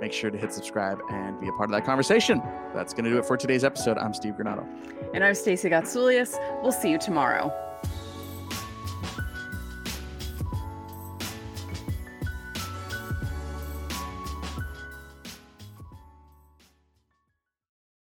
make 0.00 0.12
sure 0.12 0.30
to 0.30 0.36
hit 0.36 0.52
subscribe 0.52 0.98
and 1.10 1.40
be 1.40 1.48
a 1.48 1.52
part 1.52 1.70
of 1.70 1.72
that 1.72 1.86
conversation. 1.86 2.42
That's 2.74 2.92
going 2.92 3.04
to 3.04 3.10
do 3.10 3.18
it 3.18 3.24
for 3.24 3.36
today's 3.38 3.64
episode. 3.64 3.96
I'm 3.96 4.12
Steve 4.12 4.34
Granado. 4.34 4.66
and 5.14 5.22
i'm 5.24 5.34
Stacey 5.34 5.70
gotsulias 5.70 6.36
we'll 6.62 6.72
see 6.72 6.90
you 6.90 6.98
tomorrow 6.98 7.52